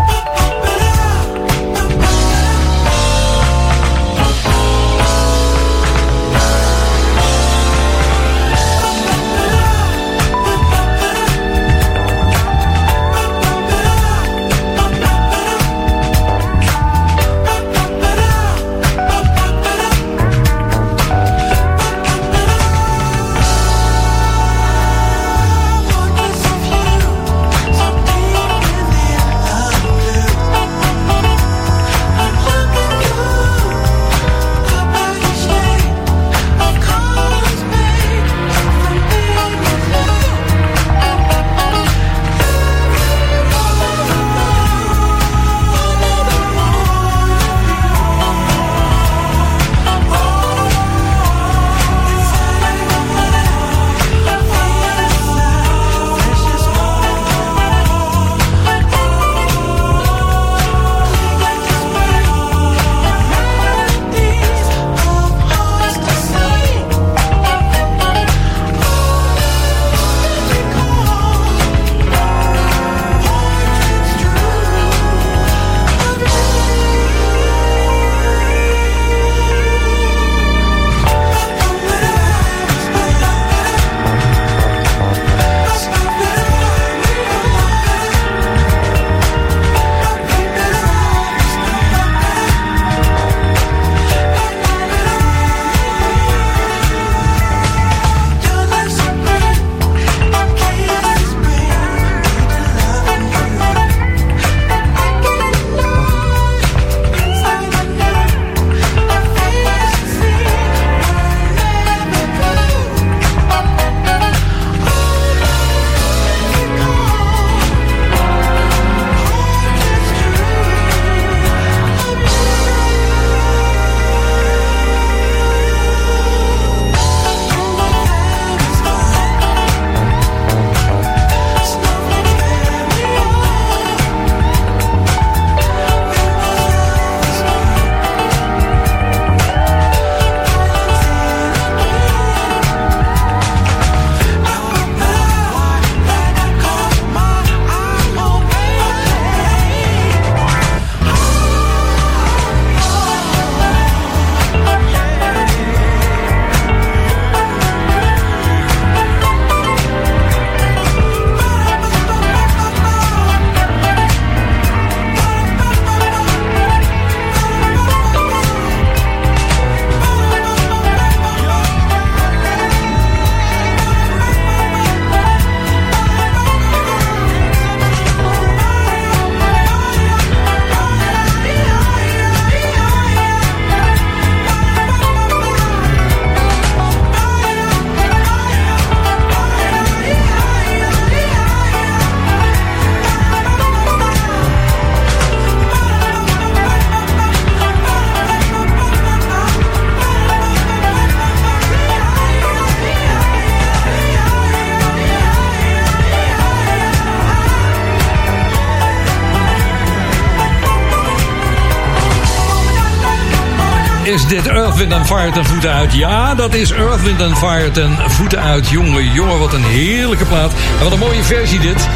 [214.78, 215.94] Dit Earth, Wind and Fire ten voeten uit?
[215.94, 218.68] Ja, dat is Earth, Wind and Fire ten voeten uit.
[218.68, 220.52] Jongen, jongen, wat een heerlijke plaat.
[220.78, 221.88] En wat een mooie versie dit.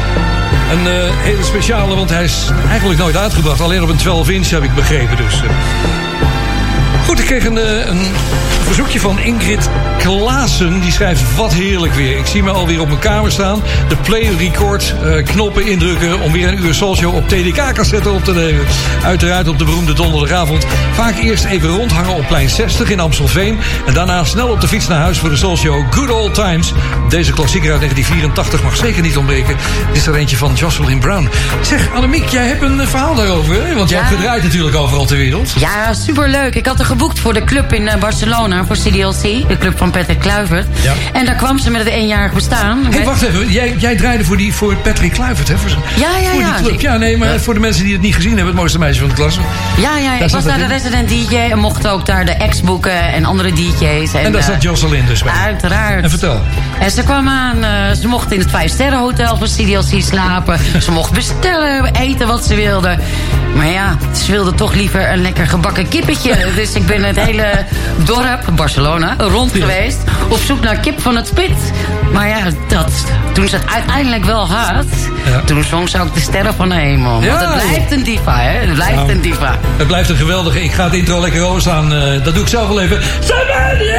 [0.71, 3.61] Een eh, hele speciale, want hij is eigenlijk nooit uitgebracht.
[3.61, 5.33] Alleen op een 12 inch heb ik begrepen dus.
[5.41, 5.49] eh.
[7.05, 8.01] Goed, ik kreeg een, eh, een
[8.63, 9.69] verzoekje van Ingrid
[10.03, 10.79] Klaassen.
[10.79, 12.17] Die schrijft, wat heerlijk weer.
[12.17, 13.61] Ik zie me alweer op mijn kamer staan.
[13.87, 16.19] De play record eh, knoppen indrukken...
[16.19, 18.65] om weer een uur Soulshow op TDK-cassette op te nemen.
[19.03, 20.65] Uiteraard op de beroemde donderdagavond.
[20.93, 23.59] Vaak eerst even rondhangen op plein 60 in Amstelveen.
[23.85, 26.73] En daarna snel op de fiets naar huis voor de Soulshow Good Old Times.
[27.09, 29.55] Deze klassieker uit 1984 mag zeker niet ontbreken.
[29.87, 31.29] Dit is er eentje van Jocelyn Brown.
[31.61, 33.75] Zeg, Annemiek, jij hebt een eh, verhaal daarover, hè?
[33.75, 35.53] Want jij hebt gedraaid natuurlijk overal ter wereld.
[35.57, 36.55] Ja, superleuk.
[36.55, 39.47] Ik had er geboekt voor de club in eh, Barcelona, voor CDLC.
[39.47, 40.67] De club van Patrick Kluivert.
[40.81, 40.93] Ja.
[41.13, 42.85] En daar kwam ze met het eenjarig bestaan.
[42.91, 43.51] Hé, wacht even.
[43.51, 45.57] Jij, jij draaide voor, die, voor Patrick Kluivert, hè?
[45.57, 46.57] Voor, zijn- Ja, ja, voor ja.
[46.57, 46.81] die club.
[46.81, 48.47] Ja, nee, maar voor de mensen die het niet gezien hebben...
[48.47, 49.39] het mooiste meisje van de klas.
[49.81, 53.13] Ja, ja, ik was daar de resident DJ en mocht ook daar de ex boeken
[53.13, 54.13] en andere DJ's.
[54.13, 55.33] En daar eh, zat Jocelyn dus bij.
[55.33, 56.03] Uiteraard.
[56.03, 56.41] En vertel.
[56.79, 57.71] En ze kwam aan, eh,
[58.01, 60.59] ze mocht in het Vijfsterrenhotel van CDLC slapen.
[60.81, 62.97] Ze mocht bestellen, eten wat ze wilde.
[63.55, 66.35] Maar ja, ze wilde toch liever een lekker gebakken kippetje.
[66.55, 67.65] Dus ik ben het hele
[67.97, 69.97] dorp, Barcelona, rond geweest.
[70.29, 71.71] Op zoek naar kip van het spit.
[72.13, 72.91] Maar ja, dat,
[73.33, 74.85] toen ze het uiteindelijk wel had...
[75.45, 77.11] toen zong ze ook de sterren van de hemel.
[77.11, 77.53] Want Ja.
[77.53, 78.57] het blijft een diva, hè?
[78.59, 79.57] Het blijft Nou, een diva.
[79.77, 80.63] Het blijft een geweldige.
[80.63, 81.93] Ik ga het intro lekker overstaan.
[81.93, 83.01] eh dat doe ik zelf wel even.
[83.19, 83.89] Somebody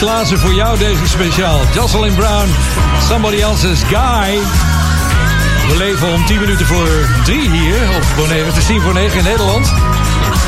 [0.00, 1.60] Klaassen voor jou deze speciaal.
[1.74, 2.48] Jocelyn Brown,
[3.08, 4.38] Somebody Else's Guy.
[5.68, 6.88] We leven om 10 minuten voor
[7.24, 8.46] 3 hier op Bonaire.
[8.46, 9.72] Het is 10 voor 9 in Nederland.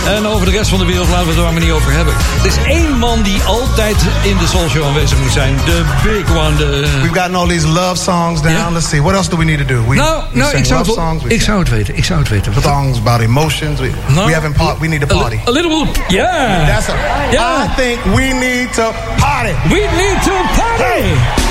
[0.07, 2.15] En over de rest van de wereld laten we het er maar niet over hebben.
[2.41, 5.57] Er is één man die altijd in de Soul Show aanwezig moet zijn.
[5.65, 6.57] De big one.
[6.57, 6.89] De...
[7.01, 8.73] We've gotten all these love songs down.
[8.73, 9.03] Let's see.
[9.03, 9.85] What else do we need to do?
[9.89, 11.25] We, Nou, we nou ik, zou love het, songs.
[11.25, 11.97] Ik zou het weten.
[11.97, 12.53] Ik zou het weten.
[12.63, 13.81] Songs about emotions.
[13.81, 14.25] We, No.
[14.25, 14.79] we haven't part.
[14.79, 15.39] We need to A party.
[15.49, 16.67] A little, yeah.
[16.67, 16.95] That's a,
[17.31, 17.65] Yeah.
[17.65, 19.53] I think we need to party.
[19.69, 21.42] We need to party.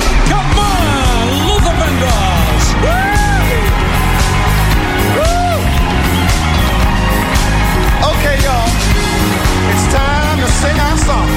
[10.62, 11.28] Sing our song.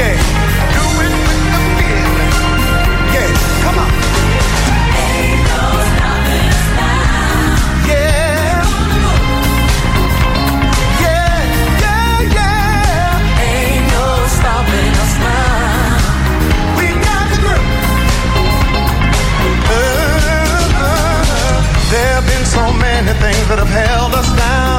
[0.00, 0.16] Yeah.
[0.76, 1.90] Do it with the.
[3.14, 3.30] Yeah.
[3.64, 3.90] Come on.
[7.90, 8.64] Yeah.
[11.04, 11.36] Yeah,
[11.84, 13.48] yeah, yeah.
[13.50, 14.06] Ain't no
[14.36, 16.14] stopping us now.
[19.68, 19.76] Uh,
[20.86, 21.60] uh,
[21.90, 24.73] there have been so many things that have held us down.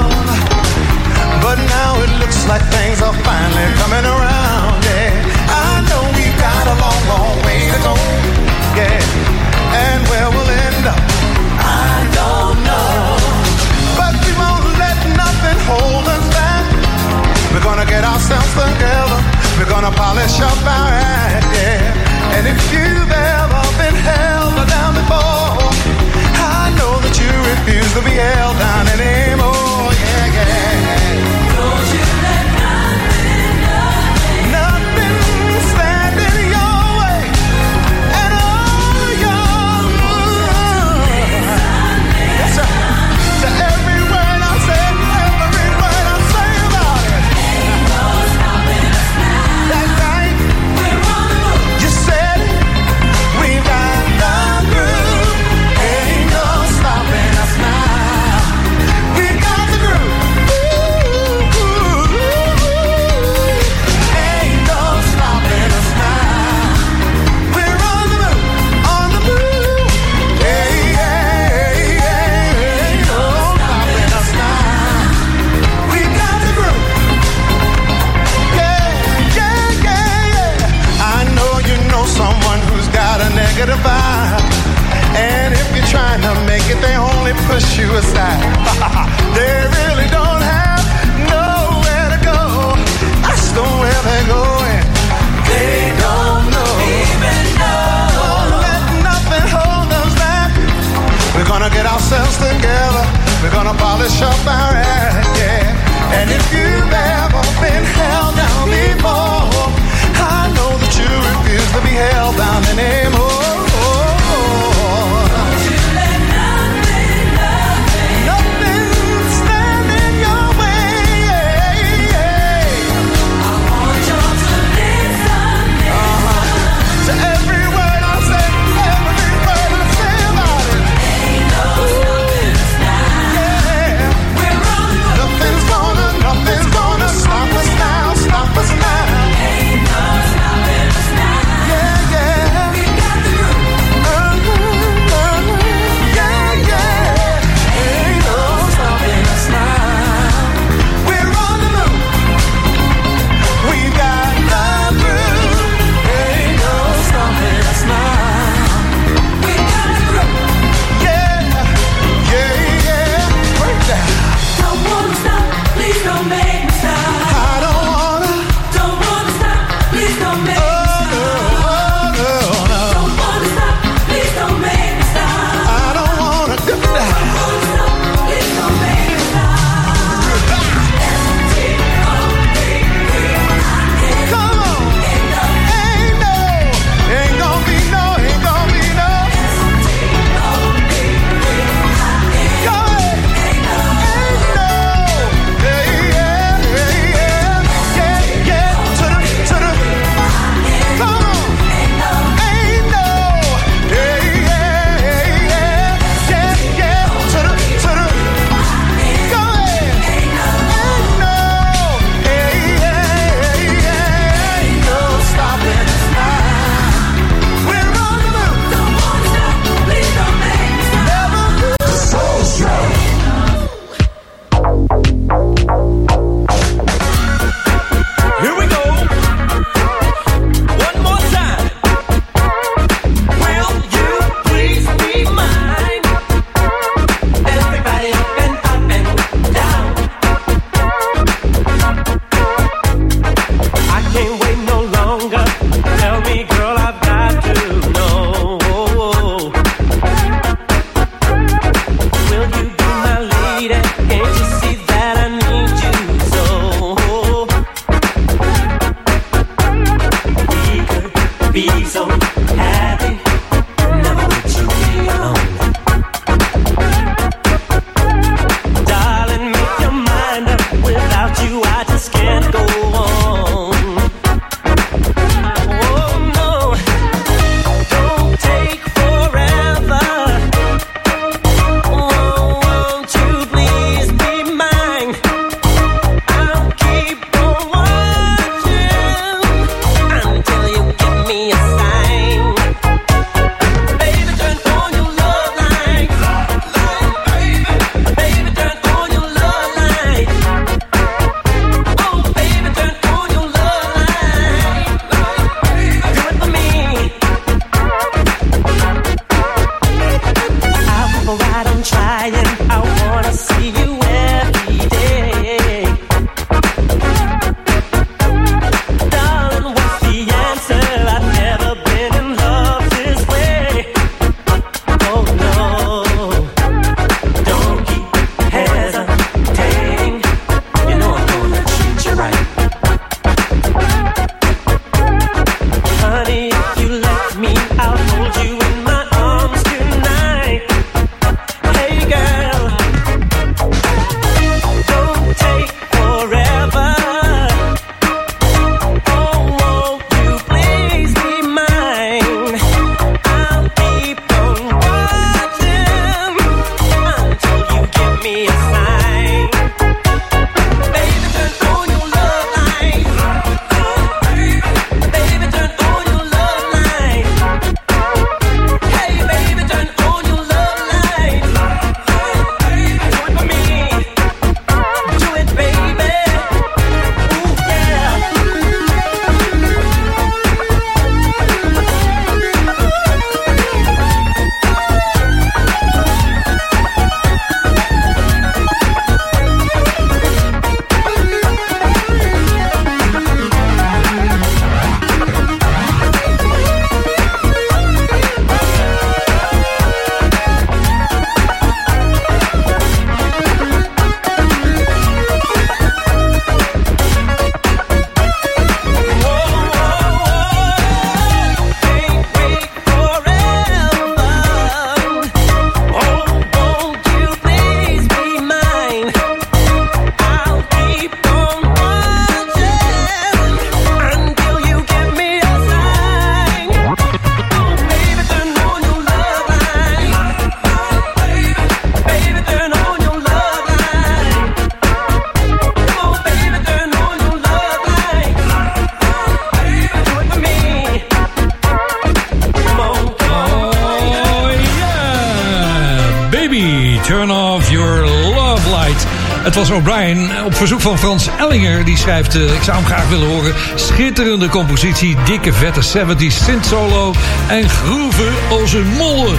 [450.67, 451.85] Verzoek van Frans Ellinger.
[451.85, 453.53] Die schrijft, eh, ik zou hem graag willen horen...
[453.75, 457.13] schitterende compositie, dikke vette 70s synth solo...
[457.47, 459.33] en groeven als een molle.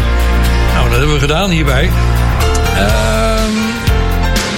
[0.72, 1.90] Nou, dat hebben we gedaan hierbij.
[2.76, 3.65] Ehm...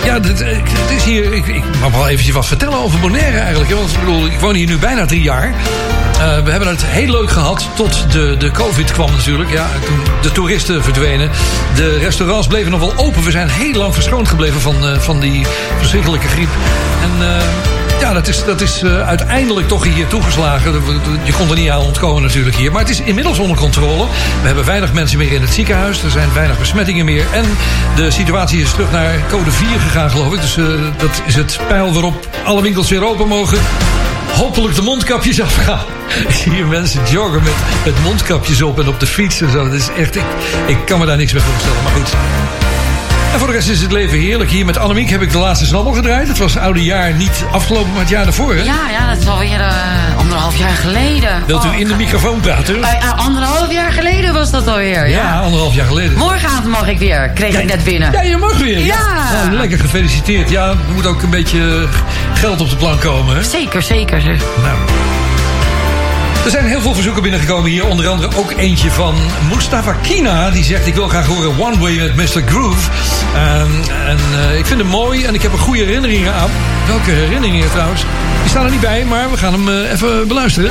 [0.08, 1.32] Ja, eh, het is hier.
[1.32, 3.70] Ik, ik mag wel eventjes wat vertellen over Bonaire eigenlijk.
[3.70, 5.46] Want ik bedoel, ik woon hier nu bijna drie jaar.
[5.46, 9.50] Eh, we hebben het heel leuk gehad tot de, de COVID kwam natuurlijk.
[9.50, 11.30] Ja, toen de toeristen verdwenen.
[11.74, 13.22] De restaurants bleven nog wel open.
[13.22, 15.46] We zijn heel lang verschoond gebleven van, eh, van die
[15.78, 16.50] verschrikkelijke griep.
[17.02, 17.26] En
[18.00, 20.72] ja, dat is, dat is eh, uiteindelijk toch hier toegeslagen.
[21.24, 22.72] Je kon er niet aan ontkomen natuurlijk hier.
[22.72, 24.06] Maar het is inmiddels onder controle.
[24.40, 26.02] We hebben weinig mensen meer in het ziekenhuis.
[26.02, 27.26] Er zijn weinig besmettingen meer.
[27.32, 27.44] En
[27.96, 30.40] de situatie is terug naar code 4 gegaan, geloof ik.
[30.40, 30.64] Dus eh,
[30.96, 33.58] dat is het pijl waarop alle winkels weer open mogen.
[34.32, 35.84] Hopelijk de mondkapjes afgaan.
[36.28, 39.64] Zie hier mensen joggen met, met mondkapjes op en op de fiets zo.
[39.64, 40.24] Dat is echt, ik,
[40.66, 41.82] ik kan me daar niks bij voorstellen.
[41.82, 42.77] Maar goed.
[43.32, 44.50] En voor de rest is het leven heerlijk.
[44.50, 46.28] Hier met Annemiek heb ik de laatste snabbel gedraaid.
[46.28, 48.54] Het was het oude jaar niet afgelopen, maar het jaar daarvoor.
[48.54, 48.62] Hè?
[48.62, 51.42] Ja, ja, dat is alweer eh, anderhalf jaar geleden.
[51.46, 52.82] Wilt u Oh, in de microfoon praten?
[52.82, 55.08] eh, anderhalf jaar geleden was dat alweer.
[55.08, 55.18] Ja.
[55.22, 56.18] Ja, anderhalf jaar geleden.
[56.18, 57.30] Morgenavond mag ik weer.
[57.34, 58.12] Kreeg ik net binnen.
[58.12, 58.78] Ja, je mag weer.
[58.84, 58.96] Ja.
[59.32, 60.50] Nou, lekker gefeliciteerd.
[60.50, 61.86] Ja, er moet ook een beetje
[62.34, 63.36] geld op de plank komen.
[63.36, 63.42] Hè?
[63.42, 64.22] Zeker, zeker.
[64.62, 64.78] Nou.
[66.48, 67.86] Er zijn heel veel verzoeken binnengekomen hier.
[67.86, 69.14] Onder andere ook eentje van
[69.54, 70.50] Mustafa Kina.
[70.50, 72.42] Die zegt, ik wil graag horen One Way met Mr.
[72.46, 72.90] Groove.
[73.34, 73.70] Ehm,
[74.06, 76.50] en eh, ik vind hem mooi en ik heb er goede herinneringen aan.
[76.86, 78.04] Welke herinneringen trouwens?
[78.40, 80.70] Die staan er niet bij, maar we gaan hem eh, even beluisteren.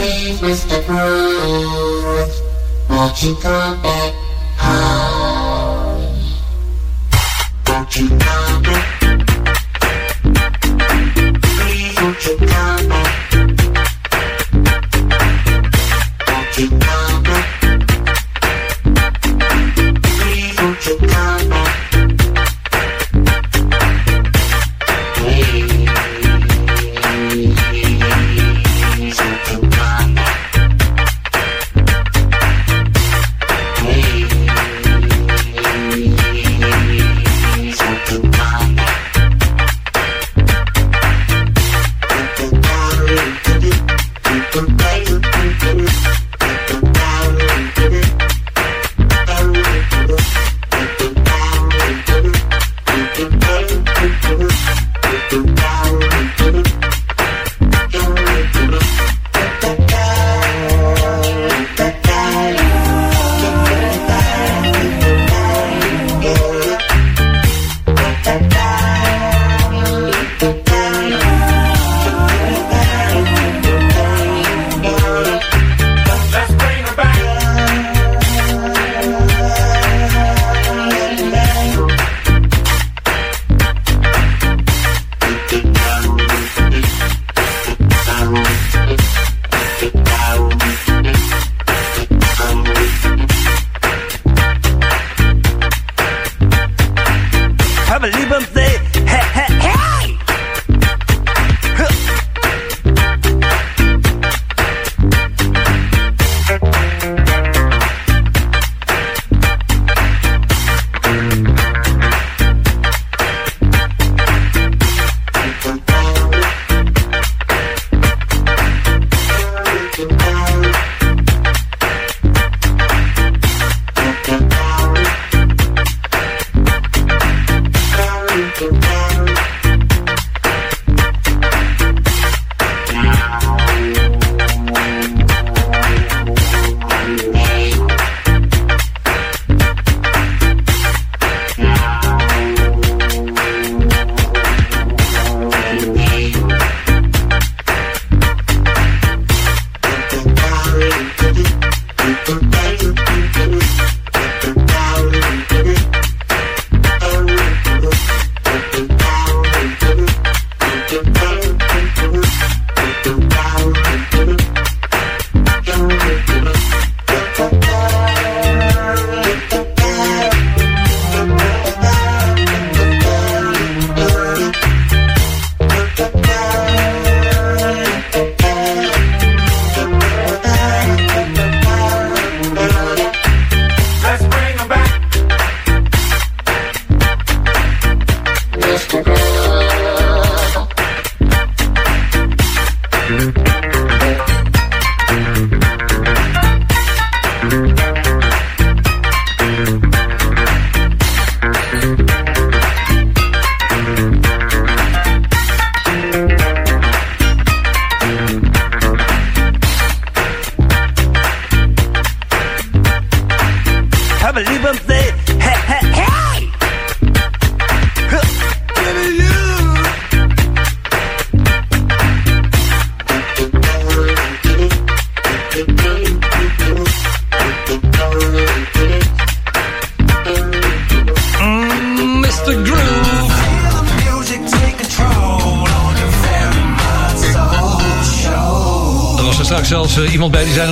[16.58, 16.97] Have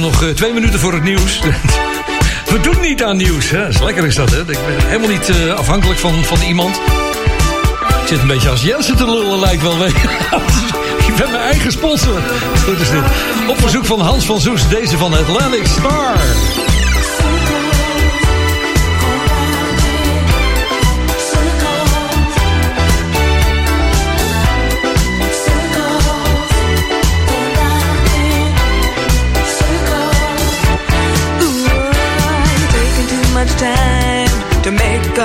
[0.06, 1.40] nog eh, twee minuten voor het nieuws.
[2.52, 3.50] We doen niet aan nieuws.
[3.50, 3.68] Hè?
[3.68, 4.40] Is lekker is dat, hè?
[4.40, 6.76] Ik ben helemaal niet eh, afhankelijk van, van iemand.
[8.02, 9.86] Ik zit een beetje als Jensen te lullen, lijkt wel.
[11.08, 12.22] Ik ben mijn eigen sponsor.
[12.66, 13.04] Goed is dit.
[13.48, 16.16] Op verzoek van Hans van Soes, deze van Atlantic Star.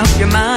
[0.01, 0.50] Up your mind.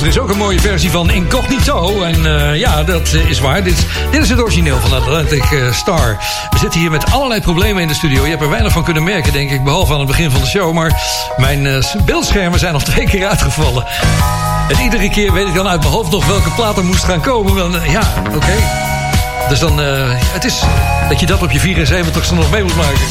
[0.00, 2.02] Er is ook een mooie versie van Incognito.
[2.02, 3.62] En eh, ja, dat eh, is waar.
[3.62, 6.16] Dit, dit is het origineel van Atlantic eh, Star.
[6.50, 8.24] We zitten hier met allerlei problemen in de studio.
[8.24, 9.64] Je hebt er weinig van kunnen merken, denk ik.
[9.64, 10.72] Behalve aan het begin van de show.
[10.72, 11.02] Maar
[11.36, 13.86] mijn beeldschermen zijn al twee keer uitgevallen.
[14.68, 17.20] En iedere keer weet ik dan uit mijn hoofd nog welke plaat er moest gaan
[17.20, 17.82] komen.
[17.82, 18.02] Eh, ja,
[18.34, 18.54] oké.
[19.48, 20.62] Dus dan, het is
[21.08, 23.06] dat je dat op je 74ste nog mee moet maken.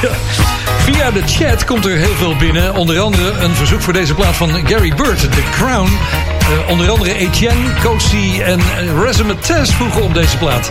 [0.84, 2.74] Via de chat komt er heel veel binnen.
[2.74, 5.90] Onder andere een verzoek voor deze plaat van Gary Bird, The Crown.
[6.38, 10.70] Eh, onder andere Etienne, Cozy en uh, Razzmatazz vroegen op deze plaat.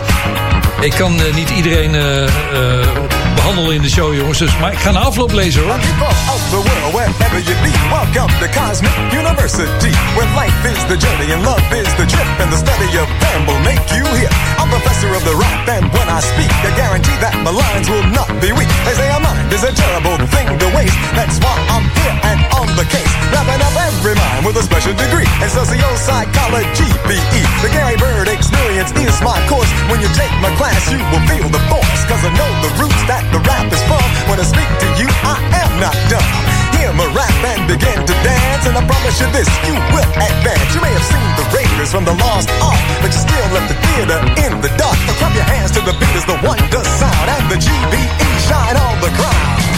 [0.80, 2.86] Ik kan eh, niet iedereen eh, eh,
[3.34, 4.38] behandelen in de show, jongens.
[4.38, 5.62] Dus, maar ik ga een afloop lezen.
[5.62, 11.42] The world, wherever you be, welcome to Cosmic University, where life is the journey and
[11.42, 14.34] love is the trip, and the study of them will make you here.
[14.60, 18.06] I'm professor of the rap, and when I speak, I guarantee that my lines will
[18.18, 18.70] not be weak.
[18.86, 22.53] They say a mind is a terrible thing to waste, that's why I'm here and
[22.74, 27.42] the case, wrapping up every mind with a special degree in socio-psychology, BE.
[27.62, 29.70] The Gary Bird experience is my course.
[29.86, 32.02] When you take my class, you will feel the force.
[32.10, 34.02] Cause I know the roots that the rap is from.
[34.26, 36.26] When I speak to you, I am not dumb.
[36.74, 38.66] Hear my rap and begin to dance.
[38.66, 40.68] And I promise you this, you will advance.
[40.74, 43.78] You may have seen the Raiders from the Lost Ark, but you still left the
[43.78, 44.18] theater
[44.50, 44.98] in the dark.
[45.06, 47.26] Now clap your hands to the beat as the one, wonder sound.
[47.30, 49.73] And the GBE shine on the crowd.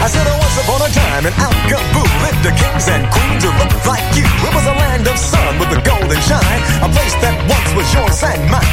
[0.00, 3.84] I said once upon a time in Alcaboo lived the kings and queens who looked
[3.84, 4.24] like you.
[4.24, 7.84] It was a land of sun with a golden shine, a place that once was
[7.92, 8.64] yours and mine.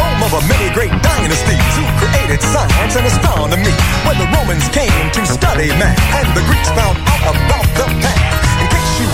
[0.00, 3.76] Home of a many great dynasties who created science and astronomy.
[4.08, 8.09] When the Romans came to study math and the Greeks found out about the path.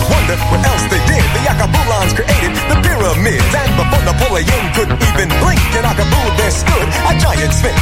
[0.06, 3.50] Wonder what else they did, the Yakabulans created the pyramids.
[3.50, 7.80] And before Napoleon could even blink, in Akabu there stood a giant sphinx.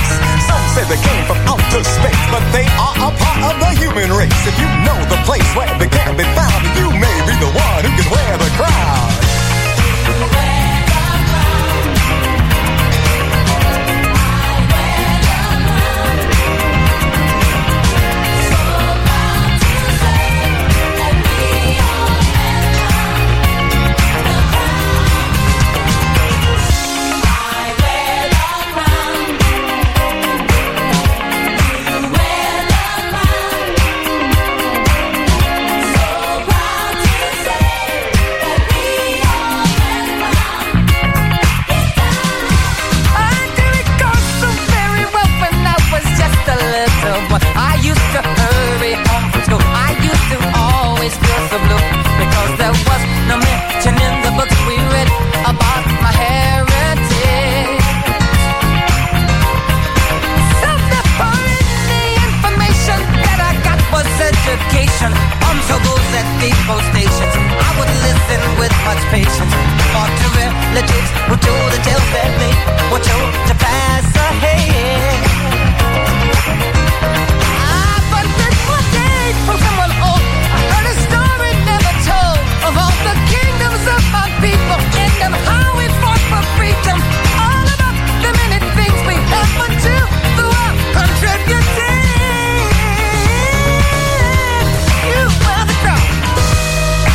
[0.48, 4.08] Some say they came from outer space, but they are a part of the human
[4.12, 4.40] race.
[4.48, 7.80] If you know the place where they can be found, you may be the one
[7.84, 9.23] who can wear the crown.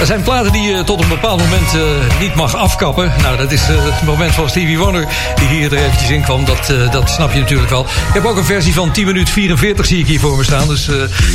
[0.09, 3.13] Zijn platen die je tot een bepaald moment eh, niet mag afkappen.
[3.21, 6.45] Nou, dat is eh, het moment van Stevie Wonder die hier er eventjes in kwam.
[6.45, 7.81] Dat, eh, dat snap je natuurlijk wel.
[7.81, 10.67] Ik heb ook een versie van 10 minuten 44 zie ik hier voor me staan.
[10.67, 10.89] Dus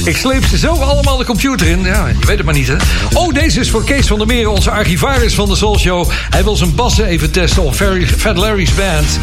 [0.04, 1.84] ik sleep ze zo allemaal de computer in.
[1.84, 2.76] Ja, je weet het maar niet, hè.
[3.12, 6.10] Oh, deze is voor Kees van der Meren, onze archivaris van de Soul Show.
[6.30, 9.18] Hij wil zijn bassen even testen op Ferry- Fat Larry's band.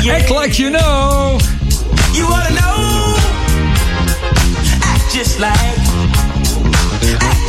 [0.16, 1.40] Act like you know.
[2.12, 3.16] You wanna know?
[4.94, 5.77] Act just like,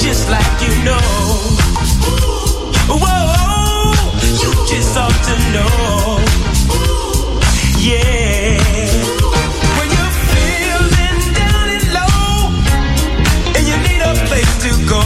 [0.10, 0.98] just like you know.
[2.90, 3.94] Whoa,
[4.42, 6.18] you just ought to know.
[7.78, 8.58] Yeah.
[9.78, 12.34] When you're feeling down and low,
[13.56, 15.06] and you need a place to go.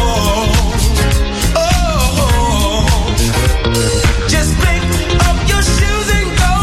[1.60, 2.86] Oh,
[4.30, 4.84] just pick
[5.28, 6.56] up your shoes and go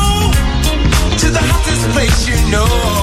[1.20, 2.99] to the hottest place you know.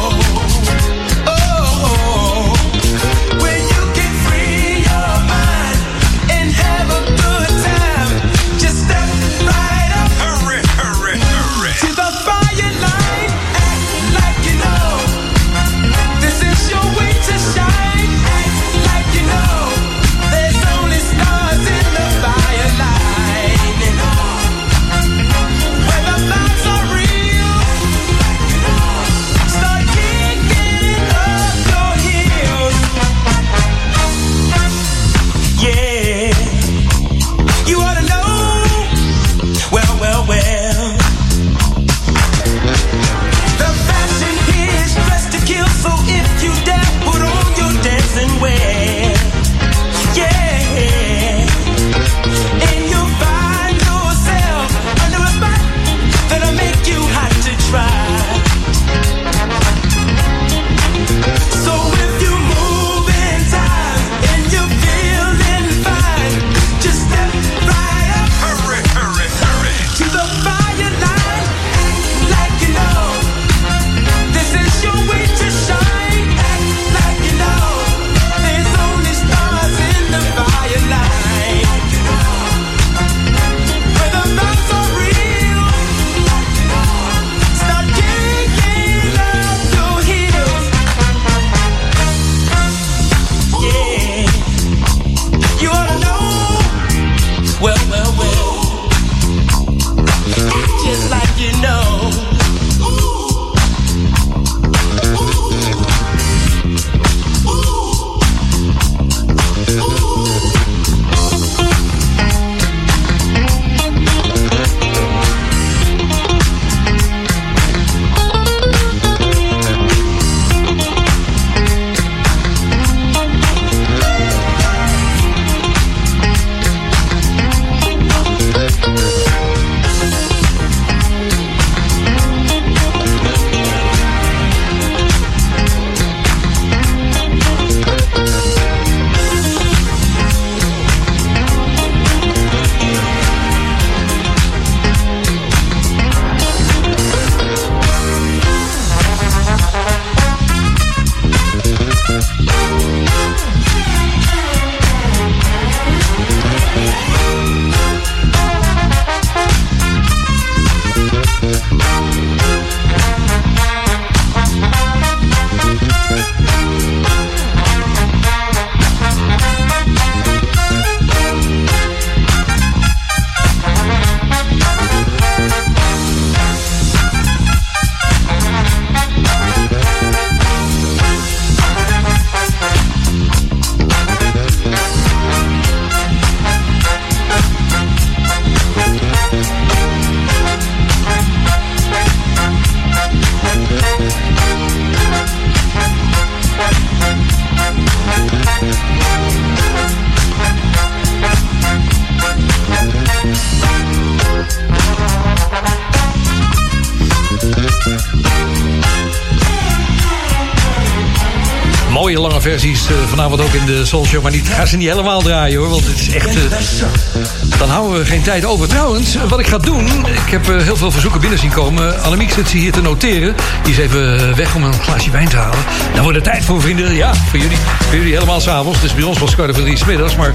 [212.48, 214.22] Versies eh, vanavond ook in de Soul Show.
[214.22, 215.70] Maar niet, ga ze niet helemaal draaien hoor.
[215.70, 216.28] Want het is echt.
[216.28, 218.68] eh, dan houden we geen tijd over.
[218.68, 219.86] Trouwens, eh, wat ik ga doen.
[220.26, 222.04] Ik heb heel veel verzoeken binnen zien komen.
[222.04, 223.36] Annemiek zit ze hier te noteren.
[223.64, 225.60] Die is even weg om een glaasje wijn te halen.
[225.94, 226.96] Dan wordt het tijd voor vrienden.
[226.96, 227.58] Ja, voor jullie,
[227.88, 228.82] voor jullie helemaal s'avonds.
[228.82, 230.16] Dus bij ons was kwart over drie 's middags.
[230.16, 230.32] Maar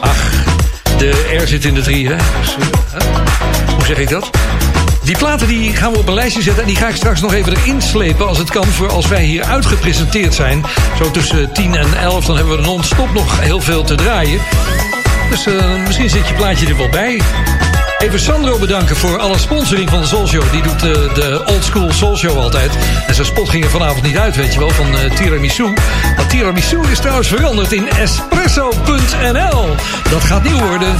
[0.00, 0.16] ach,
[0.98, 2.16] de R zit in de drie, hè?
[2.16, 2.56] Dus,
[2.92, 3.04] hè?
[3.74, 4.30] Hoe zeg ik dat?
[5.04, 6.62] Die platen die gaan we op een lijstje zetten.
[6.62, 8.64] En die ga ik straks nog even erin slepen als het kan.
[8.64, 10.64] Voor als wij hier uitgepresenteerd zijn.
[11.02, 12.24] Zo tussen 10 en 11.
[12.24, 14.40] Dan hebben we non-stop nog heel veel te draaien.
[15.30, 17.20] Dus eh, misschien zit je plaatje er wel bij.
[17.98, 20.52] Even Sandro bedanken voor alle sponsoring van de Soul Show.
[20.52, 22.70] Die doet eh, de Old School Soul Show altijd.
[23.06, 25.72] En zijn spot ging er vanavond niet uit, weet je wel, van eh, tiramisu.
[26.16, 29.74] Dat tiramisu is trouwens veranderd in espresso.nl.
[30.10, 30.96] Dat gaat nieuw worden.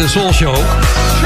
[0.00, 0.56] De Soul Show.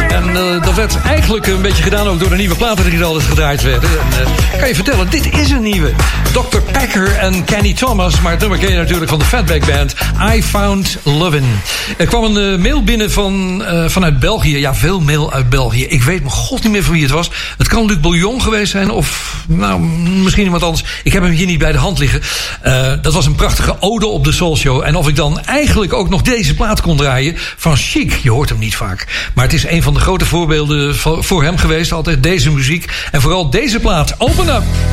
[0.09, 3.05] En eh, dat werd eigenlijk een beetje gedaan ook door de nieuwe platen die er
[3.05, 3.89] altijd gedraaid werden.
[3.89, 4.24] En, eh,
[4.65, 5.93] kan vertellen, dit is een nieuwe.
[6.33, 6.59] Dr.
[6.73, 9.95] Packer en Kenny Thomas, maar het nummer ken je natuurlijk van de Fatback Band.
[10.35, 11.61] I Found Lovin'.
[11.97, 14.59] Er kwam een eh, mail binnen van, eh, vanuit België.
[14.59, 15.85] Ja, veel mail uit België.
[15.85, 17.31] Ik weet mijn god niet meer van wie het was.
[17.59, 20.85] Het kan Luc Bouillon geweest zijn of nou, misschien iemand anders.
[21.03, 22.21] Ik heb hem hier niet bij de hand liggen.
[22.63, 24.83] Eh, dat was een prachtige ode op de Soul Show.
[24.85, 28.13] En of ik dan eigenlijk ook nog deze plaat kon draaien van Chic.
[28.13, 29.31] Je hoort hem niet vaak.
[29.35, 31.93] Maar het is een van de grote voorbeelden voor voor hem geweest.
[31.93, 32.93] Altijd deze muziek.
[33.11, 34.15] En vooral deze plaat.
[34.19, 34.84] Open up!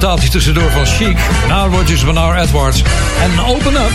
[0.00, 1.18] Instrumentaaltje tussendoor van Chic.
[1.48, 2.82] Now Rogers, Bernard Edwards.
[3.22, 3.90] En Open Up.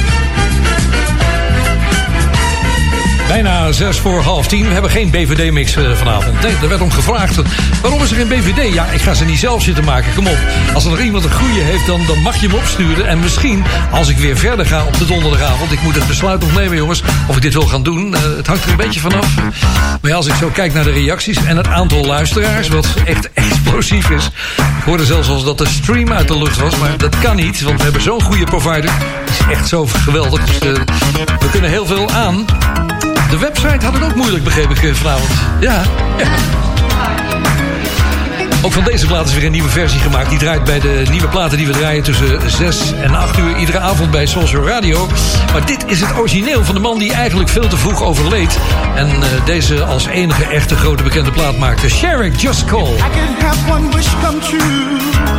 [3.27, 4.67] Bijna zes voor half tien.
[4.67, 6.41] We hebben geen BVD-mix eh, vanavond.
[6.41, 7.35] Nee, er werd om gevraagd.
[7.81, 8.73] Waarom is er geen BVD?
[8.73, 10.13] Ja, ik ga ze niet zelf zitten maken.
[10.15, 10.37] Kom op.
[10.73, 13.07] Als er nog iemand een goede heeft, dan, dan mag je hem opsturen.
[13.07, 15.71] En misschien, als ik weer verder ga op de donderdagavond...
[15.71, 18.15] ik moet het besluit nog nemen, jongens, of ik dit wil gaan doen.
[18.15, 19.35] Eh, het hangt er een beetje vanaf.
[20.01, 22.67] Maar ja, als ik zo kijk naar de reacties en het aantal luisteraars...
[22.67, 24.29] wat echt explosief is.
[24.85, 26.77] Hoorde zelfs als dat de stream uit de lucht was.
[26.77, 28.91] Maar dat kan niet, want we hebben zo'n goede provider.
[28.91, 30.45] Het is echt zo geweldig.
[30.45, 30.81] Dus, eh,
[31.39, 32.45] we kunnen heel veel aan.
[33.29, 35.29] De website had het ook moeilijk, begreep ik eh, vanavond.
[35.59, 35.83] Ja.
[36.17, 36.25] ja.
[38.61, 40.29] Ook van deze plaat is weer een nieuwe versie gemaakt.
[40.29, 43.79] Die draait bij de nieuwe platen die we draaien tussen 6 en 8 uur iedere
[43.79, 45.07] avond bij Social Radio.
[45.55, 48.59] Maar dit is het origineel van de man die eigenlijk veel te vroeg overleed.
[48.95, 51.89] En eh, deze als enige echte grote bekende plaat maakte.
[51.89, 52.93] Sherrick Just Call.
[52.93, 55.34] I can have one wish come true.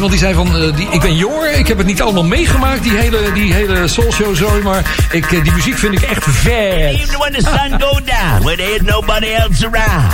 [0.00, 0.56] Iemand die zei van...
[0.56, 3.88] eh, die, ik ben jong, ik heb het niet allemaal meegemaakt, die hele, die hele
[3.88, 6.52] soulshow, sorry, maar ik, eh, die muziek vind ik echt vet.
[7.00, 10.12] Even when the sun go down, when there ain't nobody else around.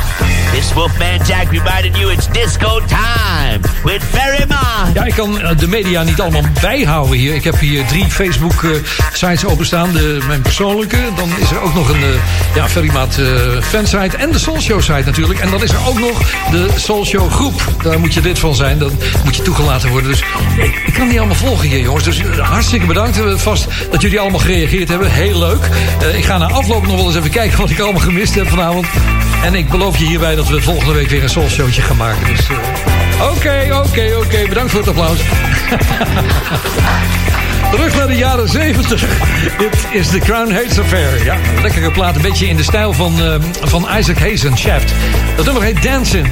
[0.56, 4.46] This Wolfman Jack reminded you it's disco time with Ferry.
[4.94, 7.34] Ja, ik kan eh, de media niet allemaal bijhouden hier.
[7.34, 9.92] Ik heb hier drie Facebook-sites openstaan.
[9.92, 10.96] De, mijn persoonlijke.
[11.16, 14.16] Dan is er ook nog een eh, ja, Ferrymaat eh fansite.
[14.16, 15.40] En de Soulshow-site natuurlijk.
[15.40, 16.18] En dan is er ook nog
[16.50, 17.62] de Soulshow groep.
[17.82, 18.78] Daar moet je lid van zijn.
[18.78, 18.92] Dan
[19.24, 20.10] moet je toegelaten worden.
[20.10, 20.22] Dus
[20.86, 22.04] ik, kan niet allemaal volgen hier, jongens.
[22.04, 25.10] Dus eh, hartstikke bedankt eh, vast dat jullie allemaal gereageerd hebben.
[25.10, 25.68] Heel leuk.
[26.00, 28.48] Eh, ik ga na afloop nog wel eens even kijken wat ik allemaal gemist heb
[28.48, 28.86] vanavond.
[29.46, 32.26] En ik beloof je hierbij dat we volgende week weer een Soulshowtje gaan maken.
[32.26, 32.48] Dus...
[32.48, 34.48] eh, Oké, oké, oké.
[34.48, 35.18] Bedankt voor het applaus.
[37.70, 39.04] Terug naar de jaren 70.
[39.58, 41.24] Dit is The Crown Hates Affair.
[41.24, 42.16] Ja, lekkere plaat.
[42.16, 44.92] Een beetje in de stijl van, eh, van Isaac Hayes en Shaft.
[45.36, 46.26] Dat nummer heet Dancing.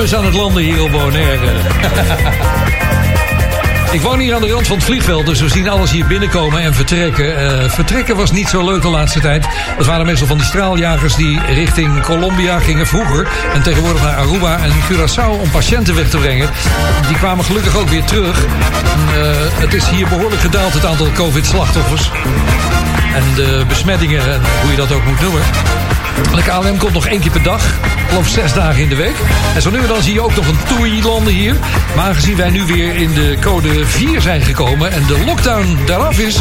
[0.00, 1.46] Aan het landen hier op Bonaire.
[3.92, 6.60] Ik woon hier aan de rand van het vliegveld, dus we zien alles hier binnenkomen
[6.60, 7.36] en vertrekken.
[7.36, 9.46] Eh, vertrekken was niet zo leuk de laatste tijd.
[9.76, 13.28] Dat waren meestal van die straaljagers die richting Colombia gingen vroeger.
[13.54, 16.50] En tegenwoordig naar Aruba en Curaçao om patiënten weg te brengen.
[17.06, 18.44] Die kwamen gelukkig ook weer terug.
[18.44, 18.50] Eh,
[19.60, 22.10] het is hier behoorlijk gedaald, het aantal COVID-slachtoffers.
[23.14, 25.42] En de besmettingen, en hoe je dat ook moet noemen.
[26.34, 27.62] De KLM komt nog één keer per dag.
[28.08, 29.16] Geloof zes dagen in de week.
[29.54, 31.56] En zo nu en dan zie je ook nog een toei landen hier.
[31.96, 34.92] Maar aangezien wij nu weer in de code 4 zijn gekomen...
[34.92, 36.36] en de lockdown daaraf is...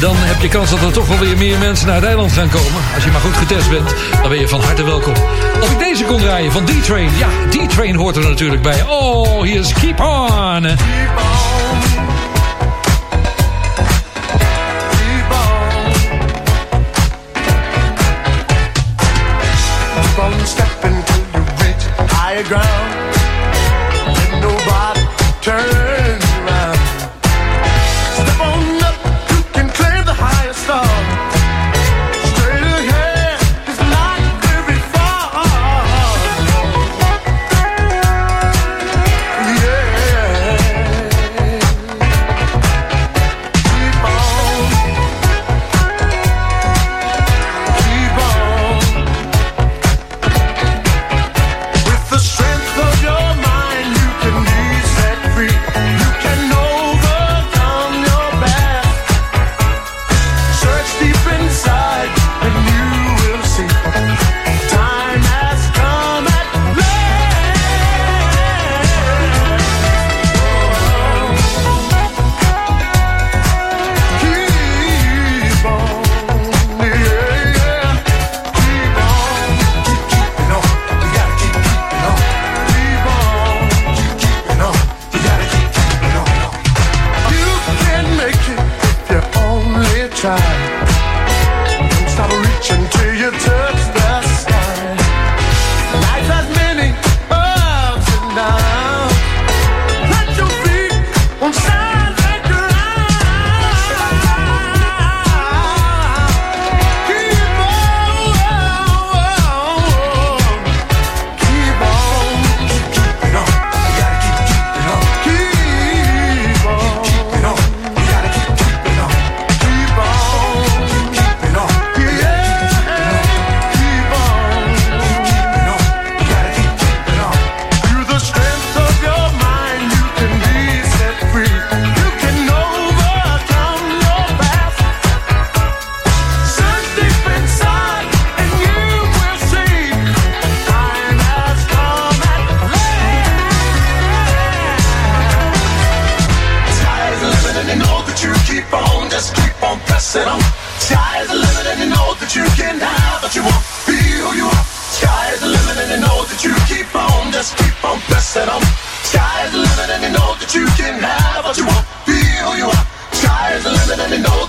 [0.00, 2.48] dan heb je kans dat er toch wel weer meer mensen naar het eiland gaan
[2.48, 2.82] komen.
[2.94, 5.14] Als je maar goed getest bent, dan ben je van harte welkom.
[5.60, 7.10] Of ik deze kon draaien van D-Train.
[7.18, 8.82] Ja, D-Train hoort er natuurlijk bij.
[8.82, 10.62] Oh, hier is Keep On.
[10.62, 12.15] Keep
[22.36, 23.16] playground.
[24.18, 25.00] And nobody
[25.40, 25.75] turns.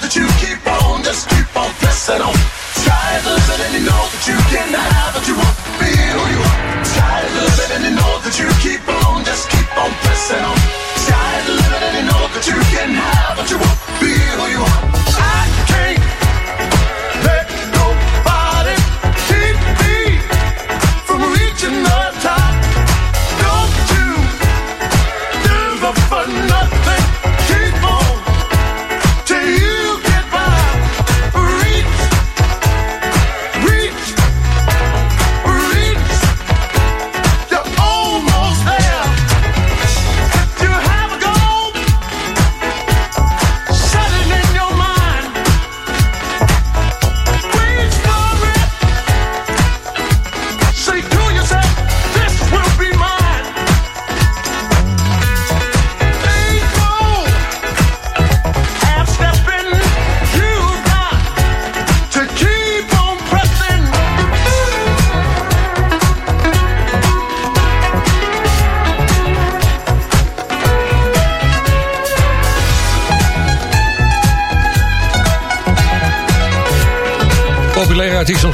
[0.08, 2.37] That you keep on, just keep on pressing on.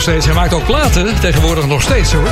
[0.04, 0.26] Steeds.
[0.26, 2.28] Hij maakt ook platen, tegenwoordig nog steeds hoor.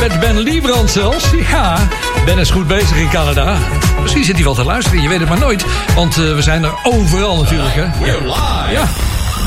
[0.00, 1.24] Met Ben Liebrand zelfs.
[1.50, 1.78] Ja,
[2.24, 3.56] Ben is goed bezig in Canada.
[4.02, 5.64] Misschien zit hij wel te luisteren, je weet het maar nooit.
[5.94, 7.74] Want eh, we zijn er overal natuurlijk.
[7.74, 7.84] Hè.
[8.00, 8.88] We're live Ja.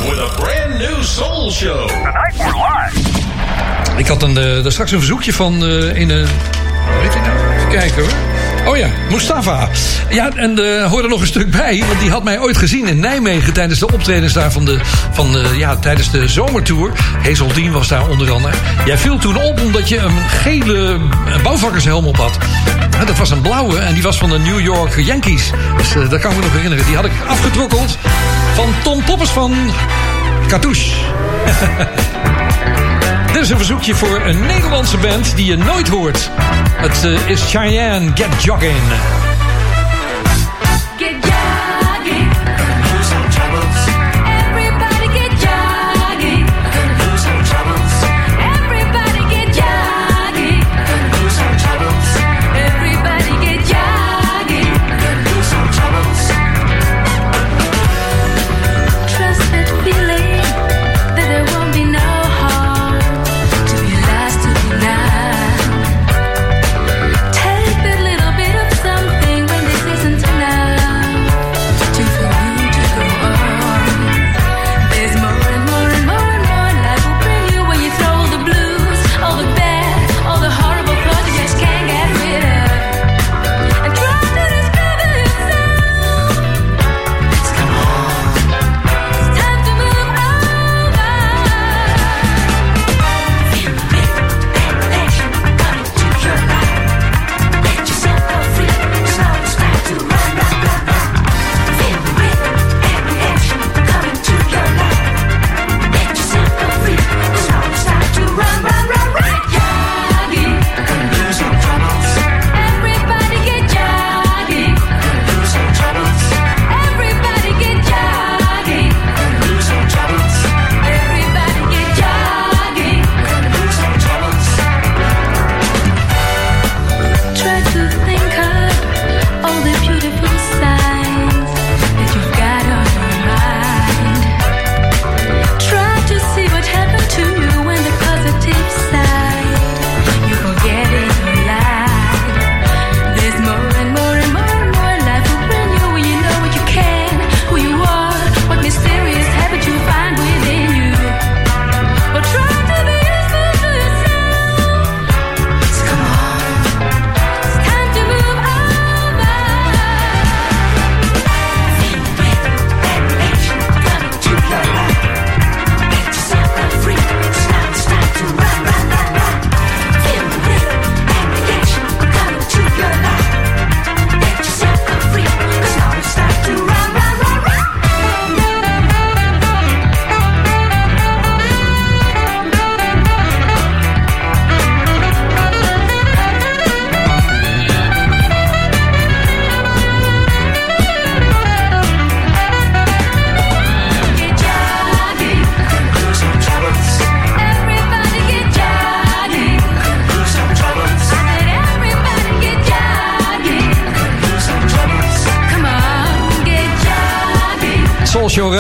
[0.10, 1.88] with a brand new soul show.
[1.88, 3.00] Tonight we're live.
[3.98, 7.22] Ik had een, eh, daar straks een verzoekje van eh, in een Hoe heet hij
[7.28, 7.56] nou?
[7.58, 8.12] Even kijken hoor.
[8.66, 9.70] Oh ja, Mustafa.
[10.10, 11.84] Ja, en er hoorde nog een stuk bij.
[11.88, 13.54] Want die had mij ooit gezien in Nijmegen...
[13.54, 14.80] tijdens de optredens daar van de,
[15.12, 16.92] van de, ja, tijdens de zomertour.
[17.24, 18.54] Hazeldien was daar onder andere.
[18.86, 21.00] Jij viel toen op omdat je een gele
[21.44, 22.38] bouwvakkershelm op had.
[23.06, 25.52] Dat was een blauwe en die was van de New York Yankees.
[25.78, 26.86] Dus eh, dat kan ik me nog herinneren.
[26.86, 27.98] Die had ik afgetrokkeld
[28.54, 29.56] van Tom Poppers van
[30.48, 30.92] Cartouche.
[33.38, 36.30] Dit is een verzoekje voor een Nederlandse band die je nooit hoort.
[36.78, 39.27] Het eh, is Cheyenne Get Jogging.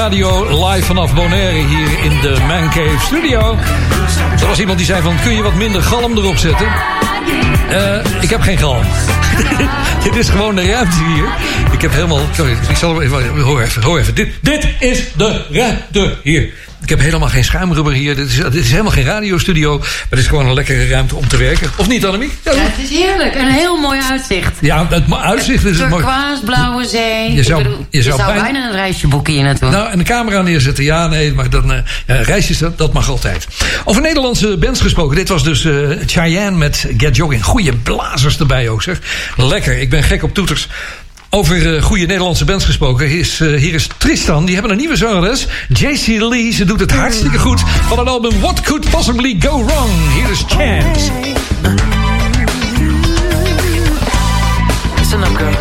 [0.08, 3.58] Radio live vanaf Bonaire hier in de Man Cave Studio.
[4.40, 6.68] Er was iemand die zei van, kun je wat minder galm erop zetten?
[7.70, 8.84] Eh, ik heb geen galm.
[10.04, 11.26] dit is gewoon de ruimte hier.
[11.72, 12.20] Ik heb helemaal...
[12.34, 13.40] Sorry, ik zal hem even...
[13.40, 14.16] Hoor even, hoor even.
[14.16, 16.54] Dit, dit is de ruimte hier.
[16.88, 18.16] Ik heb helemaal geen schuimrubber hier.
[18.16, 19.78] Dit is, dit is helemaal geen radiostudio.
[19.78, 21.70] Maar het is gewoon een lekkere ruimte om te werken.
[21.78, 22.32] Of niet, Annemiek?
[22.44, 23.36] Ja, Ja, het is heerlijk.
[23.36, 24.54] Een heel mooi uitzicht.
[24.62, 26.04] ja het uitzicht is het mooi.
[26.04, 27.32] Turquoise, blauwe zee.
[27.34, 29.70] Je zou- bedoel, je zou bijna- bijna een reisje boeken hier naartoe.
[29.70, 30.84] Nou, en de camera neerzetten.
[30.84, 33.48] Ja, nee, maar dan eh ja, reisjes, dat, dat mag altijd.
[33.86, 35.16] Over Nederlandse bands gesproken.
[35.16, 35.74] Dit was dus eh
[36.06, 37.44] Cheyenne met Get Jogging.
[37.44, 39.00] Goeie blazers erbij ook, zeg.
[39.36, 40.68] Lekker, ik ben gek op toeters.
[41.38, 43.10] Over eh, goede Nederlandse bands gesproken.
[43.10, 44.46] Is, eh, hier is Tristan.
[44.46, 45.48] Die hebben een nieuwe zangeres.
[45.68, 46.52] JC Lee.
[46.52, 47.60] Ze doet het hartstikke goed.
[47.88, 49.90] Van het album What Could Possibly Go Wrong.
[50.14, 51.12] Hier is Chance.
[54.98, 55.54] Listen up, girl.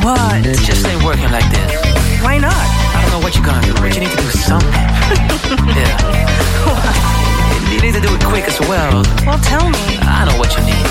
[0.00, 0.46] What?
[0.46, 1.80] It just ain't working like this.
[2.22, 2.52] Why not?
[2.94, 4.72] I don't know what you're gonna do, but you need to do something.
[5.78, 6.40] yeah.
[7.72, 9.02] You need to do it quick as well.
[9.26, 9.98] Well, tell me.
[10.00, 10.89] I know what you need.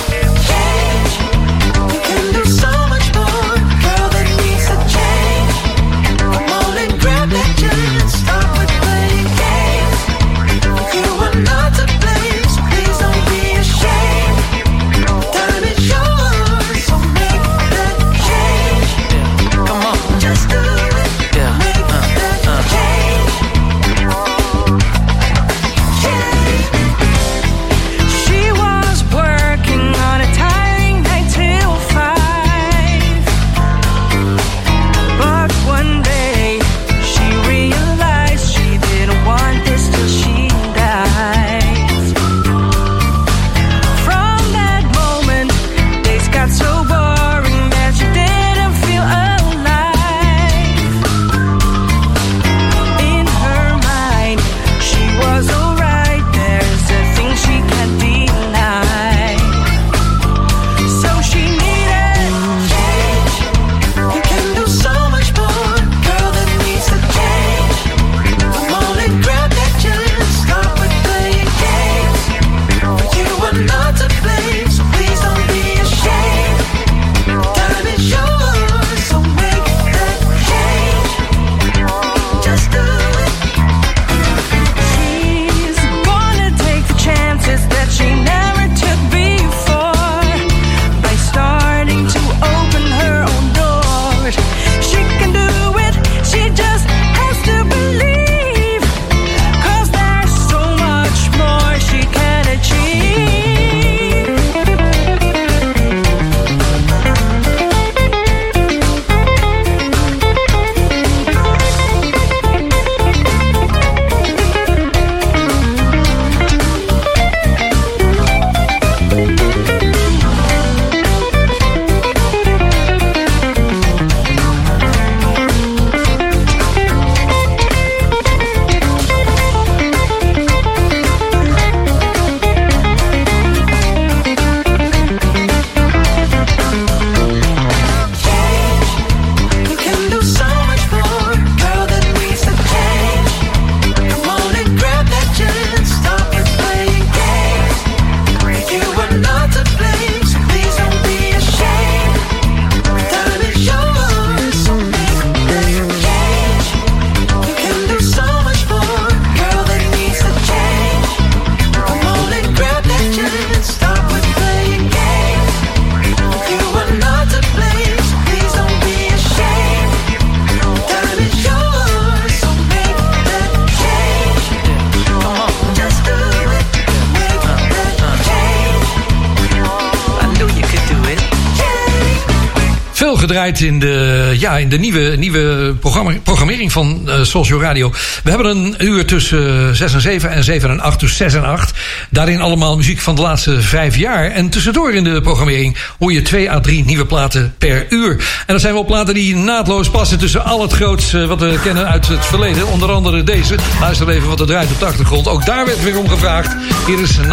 [183.57, 185.75] In de, ja, in de nieuwe, nieuwe
[186.23, 187.91] programmering van uh, Social Radio.
[188.23, 191.43] We hebben een uur tussen 6 en 7 en 7 en 8, dus 6 en
[191.43, 191.73] 8.
[192.09, 194.31] Daarin allemaal muziek van de laatste vijf jaar.
[194.31, 198.11] En tussendoor in de programmering hoor je 2 à 3 nieuwe platen per uur.
[198.11, 201.59] En dat zijn wel platen die naadloos passen tussen al het groots uh, wat we
[201.63, 202.67] kennen uit het verleden.
[202.67, 203.55] Onder andere deze.
[203.79, 205.27] Luister even wat er draait op de achtergrond.
[205.27, 206.55] Ook daar werd weer om gevraagd.
[206.85, 207.23] Hier is 9.9.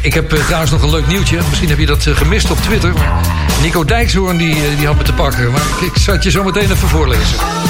[0.00, 1.38] Ik heb trouwens nog een leuk nieuwtje.
[1.48, 2.92] Misschien heb je dat gemist op Twitter.
[3.60, 5.50] Nico Dijkshoorn die, uh, die had me te pakken.
[5.50, 7.61] Maar ik, ik zal het je zo meteen even voorlezen.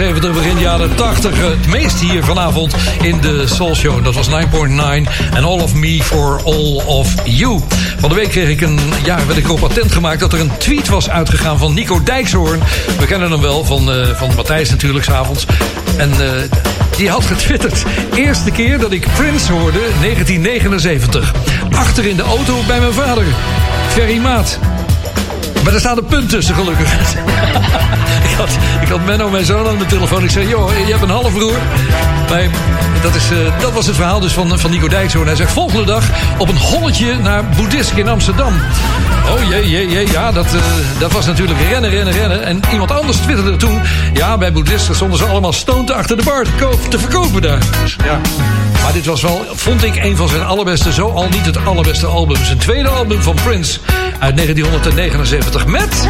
[0.00, 1.40] 70, begin jaren 80.
[1.40, 4.04] Het meest hier vanavond in de Soul Show.
[4.04, 4.34] Dat was 9.9
[5.34, 7.60] en All of Me for All of You.
[7.98, 10.56] Van de week kreeg ik een, ja, werd ik op patent gemaakt dat er een
[10.58, 12.60] tweet was uitgegaan van Nico Dijkshoorn.
[12.98, 15.46] We kennen hem wel van, uh, van Matthijs natuurlijk, s'avonds.
[15.96, 16.30] En uh,
[16.96, 17.84] die had getwitterd.
[18.14, 21.34] Eerste keer dat ik Prince hoorde, 1979.
[21.72, 23.24] Achter in de auto bij mijn vader.
[23.88, 24.69] Ferry Maat.
[25.64, 26.92] Maar er staat een punt tussen, gelukkig.
[28.30, 28.50] ik, had,
[28.80, 30.24] ik had Menno, mijn zoon, aan de telefoon.
[30.24, 31.58] Ik zei, joh, je hebt een halfbroer.
[32.28, 32.48] Maar
[33.02, 35.26] dat, is, uh, dat was het verhaal dus van, van Nico Dijkshoorn.
[35.26, 36.04] Hij zegt, volgende dag
[36.38, 38.52] op een holletje naar Boeddhisk in Amsterdam.
[39.34, 40.60] Oh jee, jee, jee, ja, dat, uh,
[40.98, 42.44] dat was natuurlijk rennen, rennen, rennen.
[42.44, 43.80] En iemand anders twitterde toen...
[44.12, 47.62] ja, bij Boeddhisk stonden ze allemaal stoned achter de bar te, koop, te verkopen daar.
[47.82, 48.20] Dus, ja.
[48.82, 50.92] Maar dit was wel, vond ik, een van zijn allerbeste...
[50.92, 52.44] zo al niet het allerbeste album.
[52.44, 53.78] Zijn tweede album van Prince
[54.20, 56.08] uit 1979 met...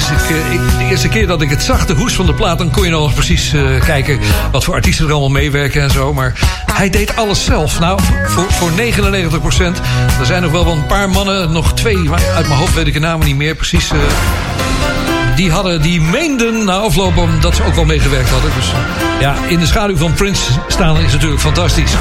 [0.00, 2.70] eh, ik, de eerste keer dat ik het zag, de hoes van de plaat, dan
[2.70, 4.18] kon je nog precies eh, kijken
[4.52, 6.14] wat voor artiesten er allemaal meewerken en zo.
[6.14, 6.32] Maar
[6.72, 7.80] hij deed alles zelf.
[7.80, 9.80] Nou, voor, voor 99 procent.
[10.20, 13.00] Er zijn nog wel een paar mannen, nog twee, uit mijn hoofd weet ik de
[13.00, 13.90] namen niet meer precies.
[13.90, 13.98] eh,
[15.36, 18.50] die, hadden, die meenden na afloop om dat ze ook wel meegewerkt hadden.
[18.56, 18.72] Dus
[19.20, 21.92] ja, in de schaduw van Prince staan is natuurlijk fantastisch.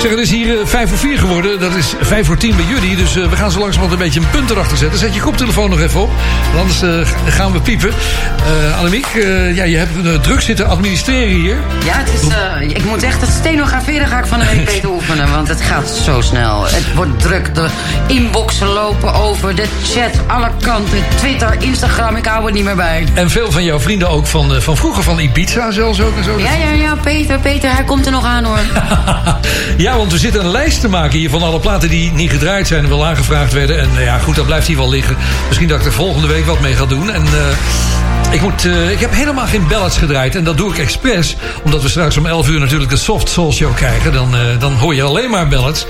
[0.00, 1.60] Zeg, het is hier eh, vijf voor vier geworden.
[1.60, 2.96] Dat is vijf voor tien bij jullie.
[2.96, 4.98] Dus eh, we gaan zo langzamerhand een beetje een punt erachter zetten.
[4.98, 6.10] Zet je koptelefoon nog even op.
[6.52, 7.88] Want anders eh, gaan we piepen.
[7.88, 11.56] Eh Annemiek, eh, ja, je hebt uh, druk zitten administreren hier.
[11.84, 14.90] Ja, het is, eh, ik moet echt het stenograferen ga ik van de week beter
[14.90, 15.30] oefenen.
[15.30, 16.64] Want het gaat zo snel.
[16.64, 17.54] Het wordt druk.
[17.54, 17.68] De
[18.06, 19.54] inboxen lopen over.
[19.54, 20.98] De chat, alle kanten.
[21.16, 22.16] Twitter, Instagram.
[22.16, 23.06] Ik hou er niet meer bij.
[23.14, 26.24] En veel van jouw vrienden ook van, eh, van vroeger, van Ibiza zelfs ook en
[26.24, 26.38] zo.
[26.38, 26.94] Ja, ja, ja.
[26.94, 28.58] Peter, Peter, hij komt er nog aan hoor.
[29.76, 32.66] Ja, want we zitten een lijst te maken hier van alle platen die niet gedraaid
[32.66, 33.80] zijn en wel aangevraagd werden.
[33.80, 35.16] En eh, ja, goed, dat blijft hier wel liggen.
[35.46, 37.10] Misschien dat ik er volgende week wat mee ga doen.
[37.10, 40.36] En eh, ik, moet, eh, ik heb helemaal geen ballads gedraaid.
[40.36, 41.36] En dat doe ik expres.
[41.64, 44.12] Omdat we straks om 11 uur natuurlijk de Soft Soul Show krijgen.
[44.12, 45.86] Dan, dan hoor je alleen maar ballads.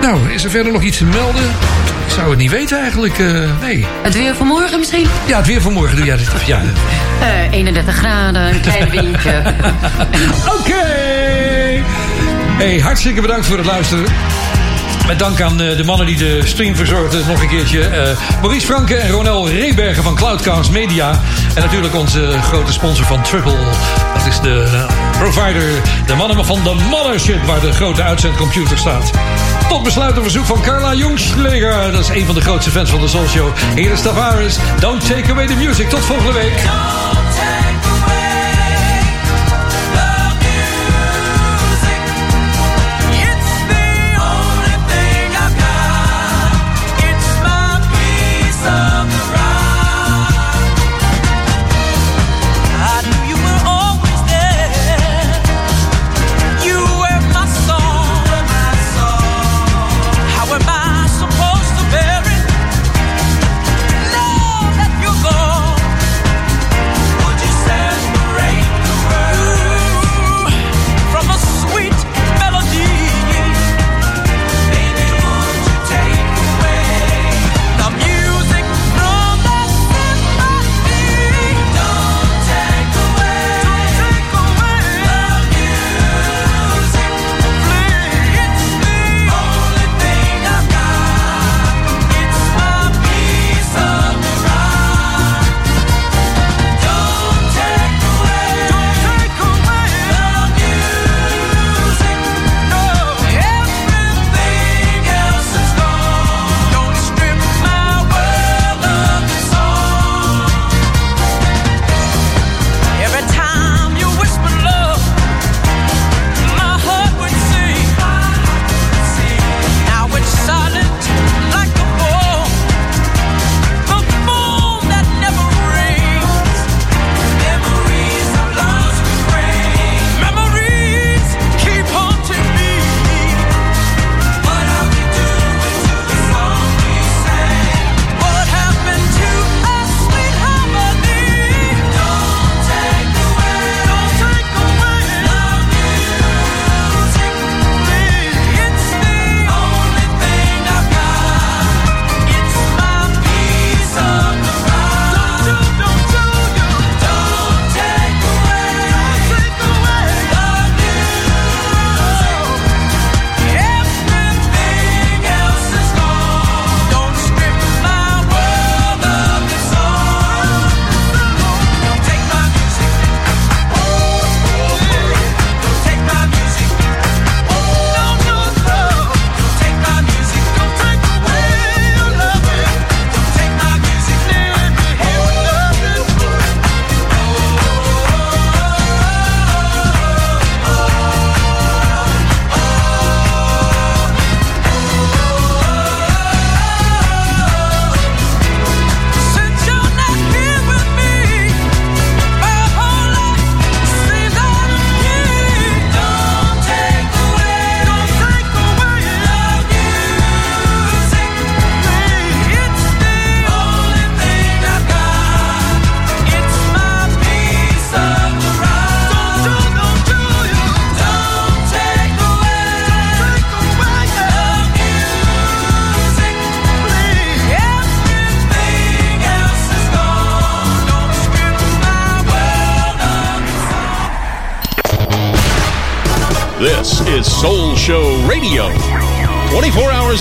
[0.00, 1.44] Nou, is er verder nog iets te melden?
[2.06, 3.18] Ik zou het niet weten eigenlijk.
[3.60, 3.86] nee.
[4.02, 5.06] Het weer van morgen misschien?
[5.26, 5.96] Ja, het weer van morgen.
[5.96, 6.30] Doe jij dit?
[6.46, 6.60] Ja.
[7.20, 9.42] Eh 31 graden, een klein windje.
[10.58, 12.05] Oké!
[12.58, 14.04] Hey, hartstikke bedankt voor het luisteren.
[15.06, 17.26] Met dank aan eh, de mannen die de stream verzorgden.
[17.26, 17.80] Nog een keertje.
[17.80, 21.20] eh, Maurice Franke en Ronel Rebergen van Cloudcast Media.
[21.54, 23.56] En natuurlijk onze grote sponsor van Triple.
[24.14, 25.68] Dat is de eh, provider.
[26.06, 27.44] De mannen van de Mothership.
[27.44, 29.10] Waar de grote uitzendcomputer staat.
[29.68, 31.92] Tot besluit een verzoek van Carla Jongschleger.
[31.92, 33.48] Dat is een van de grootste fans van de Soul Show.
[33.74, 34.56] Hier Tavares.
[34.80, 35.88] Don't take away the music.
[35.88, 36.64] Tot volgende week.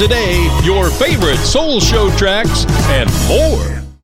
[0.02, 2.65] A day, your favorite Soul Show tracks.